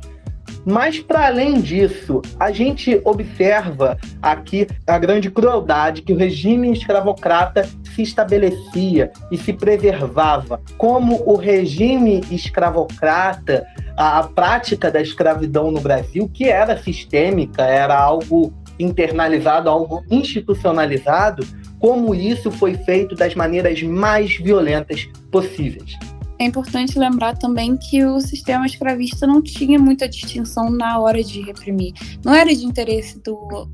Mas, 0.65 0.99
para 0.99 1.27
além 1.27 1.61
disso, 1.61 2.21
a 2.41 2.51
gente 2.51 3.01
observa 3.05 3.97
aqui 4.21 4.67
a 4.87 4.99
grande 4.99 5.31
crueldade 5.31 6.03
que 6.03 6.13
o 6.13 6.17
regime 6.17 6.73
escravocrata 6.73 7.69
se 7.95 8.03
estabelecia 8.03 9.13
e 9.31 9.39
se 9.39 9.53
preservava. 9.53 10.61
Como 10.77 11.23
o 11.25 11.37
regime 11.37 12.21
escravocrata, 12.31 13.65
a, 13.97 14.19
a 14.19 14.25
prática 14.25 14.91
da 14.91 15.01
escravidão 15.01 15.71
no 15.71 15.81
Brasil, 15.81 16.29
que 16.35 16.49
era 16.49 16.77
sistêmica, 16.77 17.63
era 17.63 17.97
algo 17.97 18.53
internalizado, 18.79 19.69
algo 19.69 20.05
institucionalizado, 20.11 21.47
como 21.79 22.15
isso 22.15 22.51
foi 22.51 22.75
feito 22.75 23.15
das 23.15 23.35
maneiras 23.35 23.83
mais 23.83 24.37
violentas 24.37 25.09
possíveis. 25.31 25.97
É 26.41 26.45
importante 26.45 26.99
lembrar 26.99 27.37
também 27.37 27.77
que 27.77 28.05
o 28.05 28.21
sistema 28.21 28.65
escravista 28.65 29.27
não 29.27 29.43
tinha 29.43 29.79
muita 29.79 30.09
distinção 30.09 30.71
na 30.71 30.99
hora 30.99 31.23
de 31.23 31.41
reprimir. 31.41 31.93
Não 32.25 32.33
era 32.33 32.55
de 32.55 32.65
interesse 32.65 33.19
do, 33.21 33.69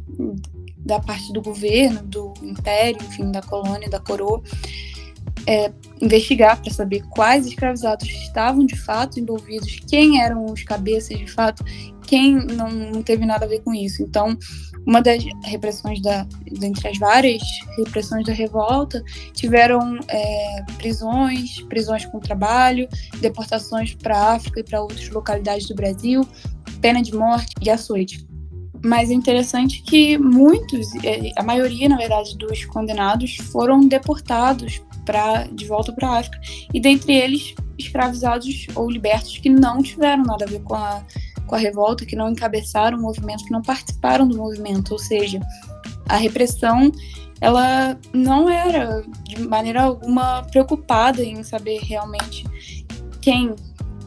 da 0.79 0.99
parte 0.99 1.31
do 1.33 1.43
governo, 1.43 2.03
do 2.03 2.33
império, 2.43 2.99
enfim, 3.03 3.31
da 3.31 3.43
colônia, 3.43 3.91
da 3.91 4.01
coroa, 4.01 4.43
é, 5.47 5.71
investigar 6.01 6.61
para 6.61 6.73
saber 6.73 7.03
quais 7.11 7.47
escravizados 7.47 8.09
estavam 8.09 8.65
de 8.65 8.77
fato 8.77 9.21
envolvidos, 9.21 9.81
quem 9.87 10.23
eram 10.23 10.47
os 10.47 10.63
cabeças 10.63 11.19
de 11.19 11.31
fato, 11.31 11.63
quem 12.07 12.35
não, 12.47 12.71
não 12.71 13.03
teve 13.03 13.27
nada 13.27 13.45
a 13.45 13.49
ver 13.49 13.61
com 13.61 13.75
isso. 13.75 14.03
Então, 14.03 14.37
uma 14.87 15.01
das 15.01 15.25
repressões 15.45 16.01
da, 16.01 16.27
dentre 16.51 16.89
as 16.89 16.99
várias 16.99 17.43
repressões 17.77 18.25
da 18.27 18.33
revolta, 18.33 19.03
tiveram 19.33 19.99
é, 20.09 20.63
prisões, 20.77 21.61
prisões 21.63 22.05
com 22.07 22.21
trabalho, 22.21 22.89
deportações 23.21 23.95
para 23.95 24.17
a 24.17 24.35
África 24.35 24.61
e 24.61 24.65
para 24.65 24.81
outras 24.81 25.09
localidades 25.09 25.67
do 25.67 25.75
Brasil, 25.75 26.27
pena 26.81 27.03
de 27.03 27.15
morte 27.15 27.53
e 27.63 27.71
açoite. 27.71 28.27
Mas 28.85 29.11
é 29.11 29.15
interessante 29.15 29.83
que 29.83 30.19
muitos, 30.19 30.95
é, 31.03 31.33
a 31.37 31.43
maioria, 31.43 31.89
na 31.89 31.97
verdade, 31.97 32.37
dos 32.37 32.67
condenados 32.67 33.37
foram 33.51 33.81
deportados 33.81 34.83
para 35.07 35.45
de 35.45 35.67
volta 35.67 35.93
para 35.93 36.09
a 36.09 36.19
África. 36.19 36.39
E 36.73 36.81
dentre 36.81 37.15
eles, 37.15 37.55
escravizados 37.79 38.67
ou 38.75 38.91
libertos 38.91 39.39
que 39.39 39.49
não 39.49 39.83
tiveram 39.83 40.25
nada 40.25 40.45
a 40.45 40.49
ver 40.49 40.61
com 40.63 40.75
a 40.75 41.03
com 41.47 41.55
a 41.55 41.59
revolta, 41.59 42.07
que 42.07 42.17
não 42.17 42.31
encabeçaram 42.31 42.99
o 42.99 43.03
movimento, 43.03 43.45
que 43.45 43.53
não 43.53 43.63
participaram 43.63 44.27
do 44.27 44.37
movimento, 44.37 44.93
ou 44.93 44.99
seja, 44.99 45.41
a 46.09 46.17
repressão 46.17 46.91
ela 47.41 47.99
não 48.13 48.49
era 48.49 49.05
de 49.25 49.41
maneira 49.47 49.83
alguma 49.83 50.43
preocupada 50.45 51.23
em 51.23 51.43
saber 51.43 51.81
realmente 51.83 52.45
quem 53.21 53.55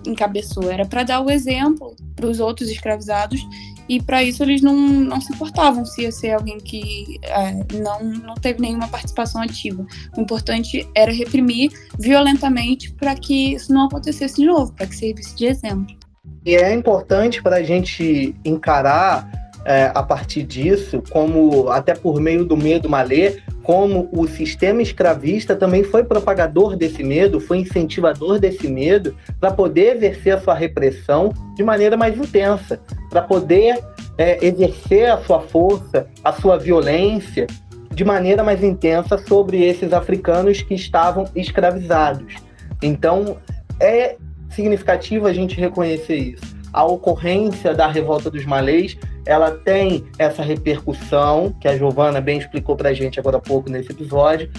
encabeçou, 0.05 0.71
era 0.71 0.85
para 0.85 1.03
dar 1.03 1.21
o 1.21 1.29
exemplo 1.29 1.95
para 2.15 2.27
os 2.27 2.39
outros 2.39 2.69
escravizados 2.69 3.45
e 3.89 4.01
para 4.01 4.23
isso 4.23 4.43
eles 4.43 4.61
não, 4.61 4.75
não 4.75 5.21
se 5.21 5.31
importavam 5.33 5.85
se 5.85 6.01
ia 6.01 6.11
ser 6.11 6.31
alguém 6.31 6.57
que 6.57 7.19
é, 7.23 7.53
não, 7.77 8.03
não 8.03 8.35
teve 8.35 8.59
nenhuma 8.59 8.87
participação 8.87 9.41
ativa. 9.41 9.85
O 10.17 10.21
importante 10.21 10.87
era 10.93 11.11
reprimir 11.11 11.71
violentamente 11.97 12.91
para 12.93 13.15
que 13.15 13.53
isso 13.53 13.73
não 13.73 13.85
acontecesse 13.85 14.37
de 14.37 14.45
novo, 14.45 14.73
para 14.73 14.87
que 14.87 14.95
servisse 14.95 15.35
de 15.35 15.45
exemplo. 15.45 15.95
E 16.47 16.55
é 16.55 16.73
importante 16.73 17.43
para 17.43 17.57
a 17.57 17.61
gente 17.61 18.33
encarar 18.45 19.29
é, 19.65 19.91
a 19.93 20.01
partir 20.01 20.43
disso, 20.43 21.03
como 21.09 21.67
até 21.67 21.93
por 21.93 22.21
meio 22.21 22.45
do 22.45 22.55
medo 22.55 22.87
malê, 22.87 23.41
como 23.63 24.07
o 24.13 24.25
sistema 24.29 24.81
escravista 24.81 25.57
também 25.57 25.83
foi 25.83 26.05
propagador 26.05 26.77
desse 26.77 27.03
medo, 27.03 27.41
foi 27.41 27.57
incentivador 27.57 28.39
desse 28.39 28.65
medo, 28.69 29.13
para 29.41 29.51
poder 29.51 29.97
exercer 29.97 30.35
a 30.35 30.39
sua 30.39 30.53
repressão 30.53 31.33
de 31.53 31.65
maneira 31.65 31.97
mais 31.97 32.17
intensa, 32.17 32.79
para 33.09 33.23
poder 33.23 33.83
é, 34.17 34.45
exercer 34.45 35.11
a 35.11 35.17
sua 35.17 35.41
força, 35.41 36.07
a 36.23 36.31
sua 36.31 36.57
violência 36.57 37.45
de 37.93 38.05
maneira 38.05 38.41
mais 38.41 38.63
intensa 38.63 39.17
sobre 39.17 39.65
esses 39.65 39.91
africanos 39.91 40.61
que 40.61 40.75
estavam 40.75 41.25
escravizados. 41.35 42.35
Então, 42.81 43.35
é 43.81 44.15
significativo 44.57 45.27
a 45.27 45.33
gente 45.33 45.55
reconhecer 45.55 46.15
isso. 46.15 46.57
A 46.73 46.83
ocorrência 46.83 47.73
da 47.73 47.87
revolta 47.87 48.29
dos 48.29 48.43
malês, 48.43 48.97
ela 49.25 49.51
tem 49.51 50.03
essa 50.17 50.41
repercussão, 50.41 51.55
que 51.61 51.67
a 51.67 51.77
Giovana 51.77 52.19
bem 52.19 52.39
explicou 52.39 52.75
para 52.75 52.89
a 52.89 52.93
gente 52.93 53.19
agora 53.19 53.37
há 53.37 53.39
pouco 53.39 53.69
nesse 53.69 53.91
episódio, 53.91 54.49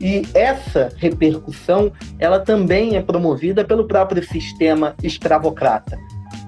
e 0.00 0.22
essa 0.32 0.90
repercussão, 0.96 1.92
ela 2.20 2.38
também 2.38 2.96
é 2.96 3.02
promovida 3.02 3.64
pelo 3.64 3.86
próprio 3.86 4.24
sistema 4.24 4.94
escravocrata. 5.02 5.98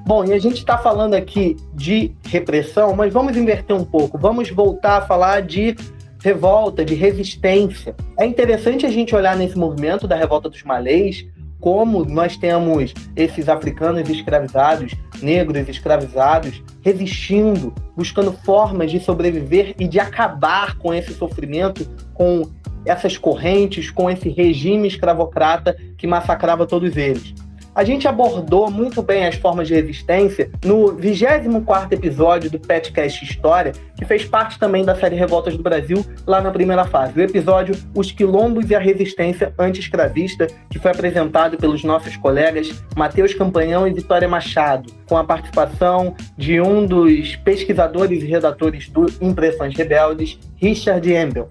Bom, 0.07 0.25
e 0.25 0.33
a 0.33 0.39
gente 0.39 0.59
está 0.59 0.79
falando 0.79 1.15
aqui 1.15 1.57
de 1.75 2.13
repressão, 2.27 2.95
mas 2.95 3.13
vamos 3.13 3.37
inverter 3.37 3.77
um 3.77 3.85
pouco, 3.85 4.17
vamos 4.17 4.51
voltar 4.51 4.99
a 4.99 5.03
falar 5.03 5.43
de 5.43 5.77
revolta, 6.23 6.85
de 6.85 6.95
resistência. 6.95 7.95
É 8.19 8.25
interessante 8.25 8.87
a 8.87 8.91
gente 8.91 9.15
olhar 9.17 9.37
nesse 9.37 9.59
movimento 9.59 10.07
da 10.07 10.17
revolta 10.17 10.49
dos 10.49 10.63
malês 10.63 11.27
como 11.61 12.05
nós 12.05 12.37
temos 12.37 12.95
esses 13.15 13.49
africanos 13.49 14.09
escravizados, 14.09 14.95
negros 15.23 15.69
escravizados, 15.69 16.63
resistindo, 16.83 17.75
buscando 17.95 18.33
formas 18.33 18.91
de 18.91 18.99
sobreviver 18.99 19.75
e 19.79 19.87
de 19.87 20.01
acabar 20.01 20.79
com 20.79 20.93
esse 20.95 21.13
sofrimento, 21.13 21.87
com 22.15 22.43
essas 22.85 23.19
correntes, 23.19 23.91
com 23.91 24.11
esse 24.11 24.31
regime 24.31 24.89
escravocrata 24.89 25.77
que 25.99 26.07
massacrava 26.07 26.67
todos 26.67 26.97
eles. 26.97 27.35
A 27.81 27.85
gente 27.85 28.07
abordou 28.07 28.71
muito 28.71 29.01
bem 29.01 29.27
as 29.27 29.37
formas 29.37 29.67
de 29.67 29.73
resistência 29.73 30.51
no 30.63 30.89
24 30.89 31.95
episódio 31.95 32.51
do 32.51 32.59
Petcast 32.61 33.25
História, 33.25 33.73
que 33.97 34.05
fez 34.05 34.23
parte 34.23 34.59
também 34.59 34.85
da 34.85 34.95
série 34.95 35.17
Revoltas 35.17 35.57
do 35.57 35.63
Brasil, 35.63 36.05
lá 36.27 36.43
na 36.43 36.51
primeira 36.51 36.85
fase. 36.85 37.19
O 37.19 37.23
episódio 37.23 37.75
Os 37.97 38.13
Quilombos 38.13 38.69
e 38.69 38.75
a 38.75 38.79
Resistência 38.79 39.55
Anti-Escravista, 39.59 40.47
que 40.69 40.79
foi 40.79 40.91
apresentado 40.91 41.57
pelos 41.57 41.83
nossos 41.83 42.19
colegas 42.19 42.71
Matheus 42.95 43.33
Campanhão 43.33 43.89
e 43.89 43.95
Vitória 43.95 44.29
Machado, 44.29 44.93
com 45.09 45.17
a 45.17 45.25
participação 45.25 46.15
de 46.37 46.61
um 46.61 46.85
dos 46.85 47.35
pesquisadores 47.37 48.23
e 48.23 48.27
redatores 48.27 48.91
do 48.91 49.07
Impressões 49.23 49.75
Rebeldes, 49.75 50.39
Richard 50.57 51.11
Embel. 51.11 51.49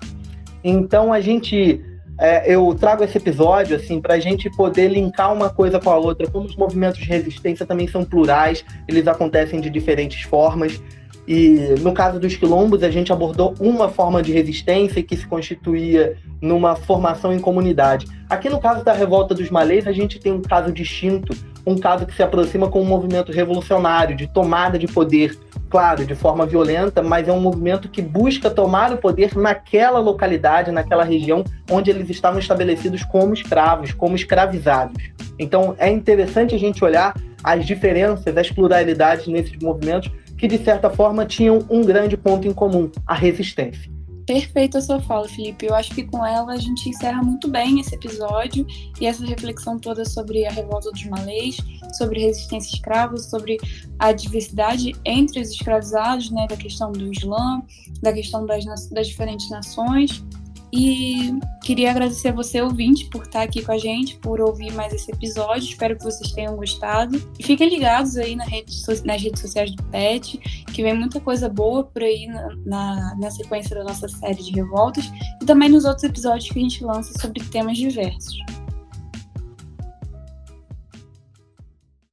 Então 0.64 1.12
a 1.12 1.22
gente 1.22 1.84
é, 2.20 2.54
eu 2.54 2.76
trago 2.78 3.04
esse 3.04 3.18
episódio 3.18 3.78
assim 3.78 4.02
para 4.02 4.16
a 4.16 4.20
gente 4.20 4.50
poder 4.50 4.90
linkar 4.90 5.34
uma 5.34 5.50
coisa 5.50 5.80
com 5.80 5.90
a 5.90 5.98
outra. 5.98 6.30
Como 6.30 6.46
os 6.46 6.56
movimentos 6.56 7.00
de 7.00 7.06
resistência 7.06 7.66
também 7.66 7.88
são 7.88 8.04
plurais, 8.04 8.66
eles 8.88 9.08
acontecem 9.08 9.62
de 9.62 9.70
diferentes 9.70 10.24
formas. 10.24 10.82
E 11.26 11.76
no 11.82 11.94
caso 11.94 12.20
dos 12.20 12.36
quilombos, 12.36 12.82
a 12.84 12.90
gente 12.90 13.14
abordou 13.14 13.54
uma 13.60 13.88
forma 13.88 14.22
de 14.22 14.34
resistência 14.34 15.02
que 15.04 15.16
se 15.16 15.28
constituía 15.28 16.18
numa 16.42 16.76
formação 16.76 17.32
em 17.32 17.40
comunidade. 17.40 18.08
Aqui 18.28 18.50
no 18.50 18.60
caso 18.60 18.84
da 18.84 18.94
revolta 18.94 19.36
dos 19.36 19.50
malês, 19.50 19.88
a 19.88 19.92
gente 19.92 20.20
tem 20.20 20.32
um 20.32 20.42
caso 20.42 20.72
distinto, 20.72 21.38
um 21.66 21.78
caso 21.78 22.06
que 22.06 22.16
se 22.16 22.24
aproxima 22.24 22.68
com 22.68 22.82
um 22.82 22.86
movimento 22.86 23.32
revolucionário, 23.32 24.16
de 24.16 24.28
tomada 24.28 24.80
de 24.80 24.88
poder, 24.88 25.38
claro, 25.70 26.06
de 26.06 26.16
forma 26.16 26.46
violenta, 26.46 27.02
mas 27.02 27.28
é 27.28 27.32
um 27.32 27.40
movimento 27.40 27.88
que 27.88 28.02
busca 28.02 28.50
tomar 28.50 28.92
o 28.92 28.98
poder 28.98 29.38
naquela 29.38 30.00
localidade, 30.00 30.72
naquela 30.72 31.04
região 31.04 31.44
onde 31.70 31.92
eles 31.92 32.10
estavam 32.10 32.40
estabelecidos 32.40 33.04
como 33.04 33.34
escravos, 33.34 33.94
como 33.94 34.16
escravizados. 34.16 35.12
Então 35.38 35.76
é 35.78 35.90
interessante 35.90 36.56
a 36.56 36.60
gente 36.60 36.84
olhar 36.84 37.14
as 37.44 37.66
diferenças, 37.66 38.36
as 38.36 38.52
pluralidades 38.52 39.28
nesses 39.28 39.58
movimentos 39.62 40.12
que 40.38 40.48
de 40.48 40.58
certa 40.58 40.90
forma 40.90 41.26
tinham 41.26 41.66
um 41.70 41.84
grande 41.84 42.16
ponto 42.16 42.48
em 42.48 42.54
comum, 42.54 42.90
a 43.06 43.14
resistência. 43.14 43.99
Perfeito 44.30 44.78
a 44.78 44.82
sua 44.82 45.02
fala, 45.02 45.28
Felipe. 45.28 45.66
Eu 45.66 45.74
acho 45.74 45.90
que 45.90 46.04
com 46.04 46.24
ela 46.24 46.54
a 46.54 46.58
gente 46.58 46.88
encerra 46.88 47.24
muito 47.24 47.48
bem 47.48 47.80
esse 47.80 47.96
episódio 47.96 48.64
e 49.02 49.08
essa 49.08 49.26
reflexão 49.26 49.80
toda 49.80 50.06
sobre 50.06 50.46
a 50.46 50.52
revolta 50.52 50.92
dos 50.92 51.04
malês, 51.06 51.58
sobre 51.98 52.20
resistência 52.20 52.76
escrava, 52.76 53.18
sobre 53.18 53.58
a 53.98 54.12
diversidade 54.12 54.94
entre 55.04 55.42
os 55.42 55.50
escravizados, 55.50 56.30
né, 56.30 56.46
da 56.48 56.56
questão 56.56 56.92
do 56.92 57.12
Islã, 57.12 57.64
da 58.04 58.14
questão 58.14 58.46
das, 58.46 58.66
das 58.92 59.08
diferentes 59.08 59.50
nações 59.50 60.24
e 60.72 61.34
queria 61.64 61.90
agradecer 61.92 62.30
a 62.30 62.32
você, 62.32 62.62
ouvinte, 62.62 63.10
por 63.10 63.24
estar 63.24 63.42
aqui 63.42 63.64
com 63.64 63.72
a 63.72 63.78
gente, 63.78 64.18
por 64.18 64.40
ouvir 64.40 64.72
mais 64.74 64.94
esse 64.94 65.12
episódio. 65.12 65.70
Espero 65.70 65.98
que 65.98 66.04
vocês 66.04 66.32
tenham 66.32 66.56
gostado. 66.56 67.22
E 67.40 67.44
fiquem 67.44 67.70
ligados 67.70 68.18
aí 68.18 68.36
na 68.36 68.44
rede, 68.44 68.72
nas 69.06 69.22
redes 69.22 69.42
sociais 69.42 69.72
do 69.76 69.84
PET, 69.84 70.38
que 70.74 70.84
vem 70.84 70.94
muita 70.94 71.20
coisa 71.20 71.50
boa 71.50 71.84
por 71.84 72.04
aí 72.04 72.28
na, 72.28 72.56
na, 72.66 73.16
na 73.20 73.32
sequência 73.32 73.76
da 73.76 73.84
nossa 73.84 74.08
série 74.08 74.44
de 74.44 74.52
revoltas 74.52 75.06
e 75.42 75.46
também 75.46 75.70
nos 75.70 75.86
outros 75.86 76.04
episódios 76.04 76.50
que 76.50 76.60
a 76.60 76.62
gente 76.62 76.84
lança 76.84 77.20
sobre 77.20 77.44
temas 77.46 77.78
diversos. 77.78 78.38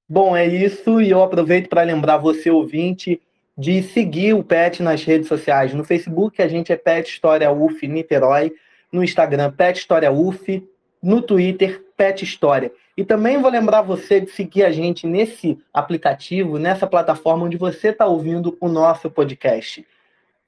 Bom, 0.08 0.36
é 0.36 0.46
isso, 0.46 1.00
e 1.00 1.10
eu 1.10 1.20
aproveito 1.20 1.68
para 1.68 1.82
lembrar 1.82 2.18
você, 2.18 2.48
ouvinte, 2.48 3.20
de 3.56 3.82
seguir 3.82 4.34
o 4.34 4.44
Pet 4.44 4.82
nas 4.82 5.02
redes 5.02 5.28
sociais. 5.28 5.72
No 5.72 5.84
Facebook, 5.84 6.42
a 6.42 6.48
gente 6.48 6.72
é 6.72 6.76
Pet 6.76 7.08
História 7.08 7.50
UF 7.50 7.86
Niterói. 7.88 8.52
No 8.92 9.02
Instagram, 9.02 9.50
Pet 9.52 9.78
História 9.78 10.12
UF. 10.12 10.68
No 11.02 11.22
Twitter, 11.22 11.82
Pet 11.96 12.24
História. 12.24 12.70
E 12.96 13.04
também 13.04 13.40
vou 13.40 13.50
lembrar 13.50 13.82
você 13.82 14.20
de 14.20 14.30
seguir 14.30 14.64
a 14.64 14.70
gente 14.70 15.06
nesse 15.06 15.58
aplicativo, 15.72 16.58
nessa 16.58 16.86
plataforma 16.86 17.44
onde 17.44 17.56
você 17.56 17.88
está 17.88 18.06
ouvindo 18.06 18.56
o 18.60 18.68
nosso 18.68 19.10
podcast. 19.10 19.86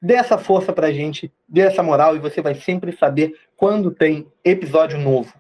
Dê 0.01 0.15
essa 0.15 0.39
força 0.39 0.73
para 0.73 0.87
a 0.87 0.93
gente, 0.93 1.33
dê 1.49 1.63
essa 1.63 1.83
moral 1.83 2.17
e 2.17 2.21
você 2.21 2.41
vai 2.41 2.55
sempre 2.55 2.97
saber 2.97 3.35
quando 3.57 3.91
tem 3.91 4.27
episódio 4.45 4.99
novo. 4.99 5.35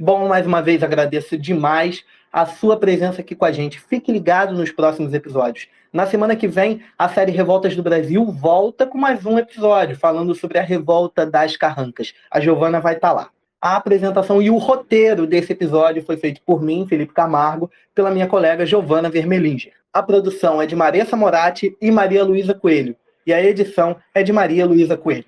Bom, 0.00 0.28
mais 0.28 0.46
uma 0.46 0.62
vez 0.62 0.82
agradeço 0.82 1.36
demais 1.36 2.04
a 2.32 2.46
sua 2.46 2.76
presença 2.76 3.20
aqui 3.20 3.34
com 3.34 3.44
a 3.44 3.52
gente. 3.52 3.80
Fique 3.80 4.12
ligado 4.12 4.54
nos 4.54 4.70
próximos 4.70 5.14
episódios. 5.14 5.68
Na 5.92 6.06
semana 6.06 6.36
que 6.36 6.46
vem, 6.46 6.82
a 6.98 7.08
série 7.08 7.32
Revoltas 7.32 7.74
do 7.74 7.82
Brasil 7.82 8.24
volta 8.26 8.86
com 8.86 8.98
mais 8.98 9.24
um 9.24 9.38
episódio 9.38 9.96
falando 9.96 10.34
sobre 10.34 10.58
a 10.58 10.62
revolta 10.62 11.24
das 11.24 11.56
carrancas. 11.56 12.12
A 12.30 12.40
Giovana 12.40 12.80
vai 12.80 12.94
estar 12.94 13.08
tá 13.08 13.14
lá. 13.14 13.30
A 13.60 13.76
apresentação 13.76 14.40
e 14.40 14.50
o 14.50 14.58
roteiro 14.58 15.26
desse 15.26 15.52
episódio 15.52 16.02
foi 16.04 16.16
feito 16.16 16.40
por 16.42 16.62
mim, 16.62 16.86
Felipe 16.86 17.12
Camargo, 17.12 17.70
pela 17.94 18.10
minha 18.10 18.26
colega 18.26 18.66
Giovana 18.66 19.10
Vermelinger. 19.10 19.72
A 19.92 20.02
produção 20.02 20.62
é 20.62 20.66
de 20.66 20.76
Maria 20.76 21.04
Samorati 21.04 21.76
e 21.80 21.90
Maria 21.90 22.22
Luísa 22.22 22.54
Coelho, 22.54 22.94
e 23.26 23.32
a 23.32 23.42
edição 23.42 23.96
é 24.14 24.22
de 24.22 24.32
Maria 24.32 24.64
Luísa 24.64 24.96
Coelho. 24.96 25.26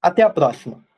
Até 0.00 0.22
a 0.22 0.30
próxima! 0.30 0.89